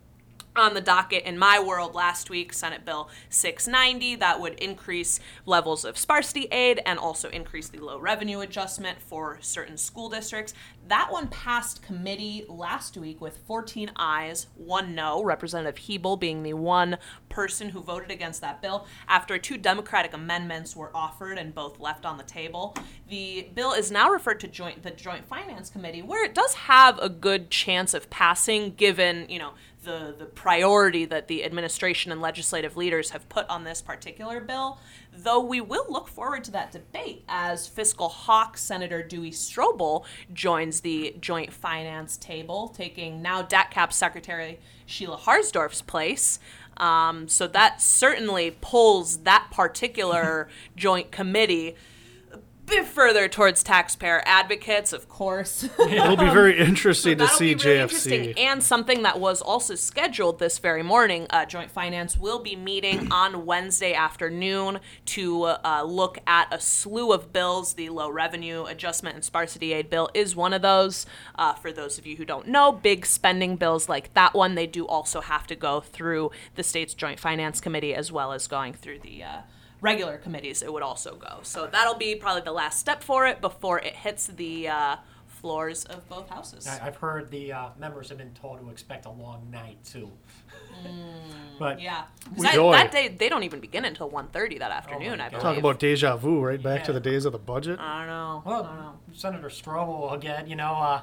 [0.56, 5.86] on the docket in my world last week, Senate Bill 690, that would increase levels
[5.86, 10.54] of sparsity aid and also increase the low revenue adjustment for certain school districts.
[10.88, 16.54] That one passed committee last week with 14 ayes, one no, Representative Hebl being the
[16.54, 16.98] one
[17.30, 22.06] person who voted against that bill after two Democratic amendments were offered and both left
[22.06, 22.76] on the table.
[23.10, 27.00] The bill is now referred to joint the Joint Finance Committee, where it does have
[27.00, 29.54] a good chance of passing given, you know,
[29.84, 34.80] the, the priority that the administration and legislative leaders have put on this particular bill,
[35.16, 40.82] though we will look forward to that debate as fiscal hawk Senator Duey Stroebel joins
[40.82, 46.40] the joint finance table, taking now DATCAP Secretary Sheila Harsdorf's place.
[46.78, 51.76] Um, so that certainly pulls that particular joint committee
[52.66, 55.64] bit further towards taxpayer advocates, of course.
[55.80, 57.82] It'll be very interesting to see really JFC.
[57.82, 58.34] interesting.
[58.38, 63.08] And something that was also scheduled this very morning, uh, Joint Finance will be meeting
[63.12, 67.74] on Wednesday afternoon to uh, look at a slew of bills.
[67.74, 71.06] The low revenue adjustment and sparsity aid bill is one of those.
[71.36, 74.68] Uh, for those of you who don't know, big spending bills like that one, they
[74.68, 78.74] do also have to go through the state's Joint Finance Committee as well as going
[78.74, 79.24] through the.
[79.84, 83.42] Regular committees it would also go so that'll be probably the last step for it
[83.42, 84.96] before it hits the uh,
[85.28, 89.06] floors of both houses I- I've heard the uh, members have been told to expect
[89.06, 90.10] a long night too.
[91.60, 92.72] but Yeah, 'Cause We that, joy.
[92.72, 95.18] that day they don't even begin until 1.30 that afternoon.
[95.20, 95.32] my I God.
[95.32, 95.42] believe.
[95.44, 97.00] Talk about deja vu, right back to Yeah.
[97.00, 97.80] the days of the budget.
[97.80, 98.42] I don't know.
[98.46, 101.02] well, Senator Stroebel will get you know uh,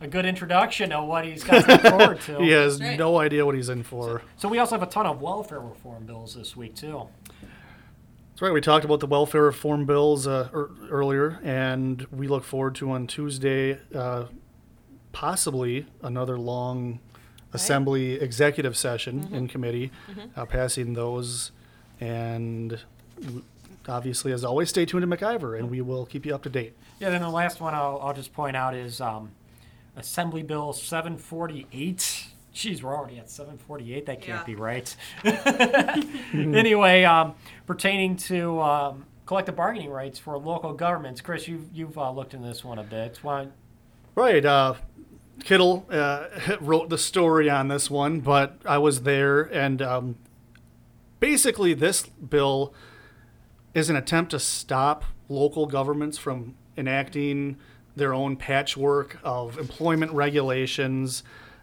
[0.00, 2.38] a good introduction of what he's got to look forward to.
[2.42, 2.98] He has right.
[2.98, 4.22] no idea what he's in for.
[4.36, 7.08] So we also have a ton of welfare reform bills this week too.
[8.40, 8.54] That's right.
[8.54, 12.90] We talked about the welfare reform bills uh, er, earlier, and we look forward to
[12.90, 14.28] on Tuesday uh,
[15.12, 17.00] possibly another long
[17.52, 19.90] assembly executive session in committee,
[20.34, 21.52] uh, passing those.
[22.00, 22.78] And
[23.86, 26.72] obviously, as always, stay tuned to MacIver, and we will keep you up to date.
[26.98, 27.10] Yeah.
[27.10, 29.32] Then the last one I'll, I'll just point out is um,
[29.96, 32.19] Assembly Bill 748.
[32.54, 34.06] Jeez, we're already at 748.
[34.06, 34.44] That can't Yeah.
[34.44, 34.96] be right.
[36.32, 37.34] anyway, um,
[37.66, 42.48] pertaining to um, collective bargaining rights for local governments, Chris, you've you've uh, looked into
[42.48, 43.22] this one a bit.
[43.22, 43.52] One,
[44.16, 44.44] Right.
[44.44, 44.74] Uh,
[45.44, 46.26] Kittle uh,
[46.60, 50.16] wrote the story on this one, but I was there, and um,
[51.20, 52.74] basically, this bill
[53.72, 57.56] is an attempt to stop local governments from enacting
[57.96, 61.22] their own patchwork of employment regulations,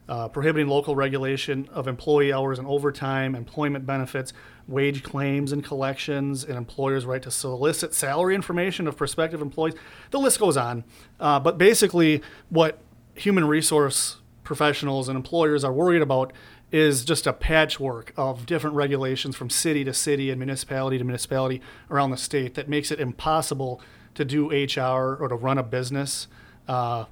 [0.10, 4.34] uh, prohibiting local regulation of employee hours and overtime, employment benefits,
[4.68, 9.76] wage claims and collections, and employers' right to solicit salary information of prospective employees.
[10.12, 10.84] The list goes on.
[11.20, 12.80] Uh, but basically, what
[13.16, 16.32] human resource professionals and employers are worried about
[16.72, 21.62] is just a patchwork of different regulations from city to city and municipality to municipality
[21.89, 23.82] around the state that makes it impossible
[24.16, 26.28] to do HR or to run a business
[26.68, 27.05] uh,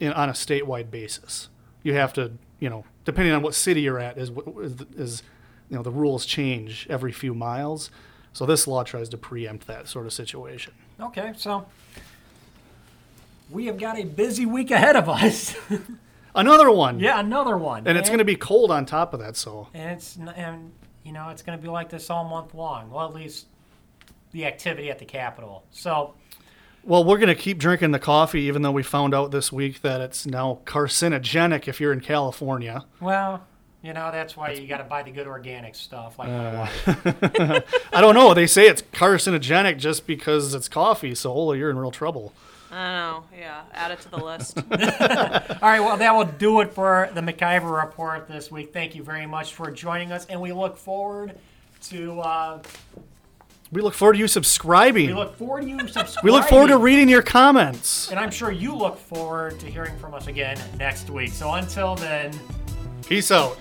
[0.00, 1.48] in, on a statewide basis.
[1.88, 4.30] You have to, you know, depending on what city you're at, is
[4.60, 5.22] is, is
[5.70, 7.90] you know the rules change every few miles.
[8.34, 10.74] So this law tries to preempt that sort of situation.
[11.00, 11.64] okay, so
[13.50, 15.56] we have got a busy week ahead of us.
[16.34, 17.00] Another one.
[17.00, 19.34] yeah, another one, And it's going to be cold on top of that.
[19.34, 20.70] So and it's and
[21.04, 22.90] you know it's going to be like this all month long.
[22.90, 23.46] Well, at least
[24.32, 25.64] the activity at the Capitol.
[25.70, 26.12] So
[26.84, 29.82] Well, we're going to keep drinking the coffee, even though we found out this week
[29.82, 32.84] that it's now carcinogenic if you're in California.
[33.00, 33.42] Well,
[33.82, 36.58] you know, that's why you got to buy the good organic stuff like my Uh,
[36.60, 37.84] wife.
[37.92, 38.32] I don't know.
[38.32, 41.14] They say it's carcinogenic just because it's coffee.
[41.14, 42.32] So, Ola, you're in real trouble.
[42.70, 43.38] I don't know.
[43.38, 44.58] Yeah, add it to the list.
[44.70, 48.72] All right, well, that will do it for the MacIver Report this week.
[48.72, 51.38] Thank you very much for joining us, and we look forward
[51.84, 52.62] to uh,
[53.70, 55.08] We look forward to you subscribing.
[55.08, 56.14] we look forward to you subscribing.
[56.24, 58.10] We look forward to reading your comments.
[58.10, 61.32] and I'm sure you look forward to hearing from us again next week.
[61.32, 62.32] So until then.
[63.06, 63.58] Peace out.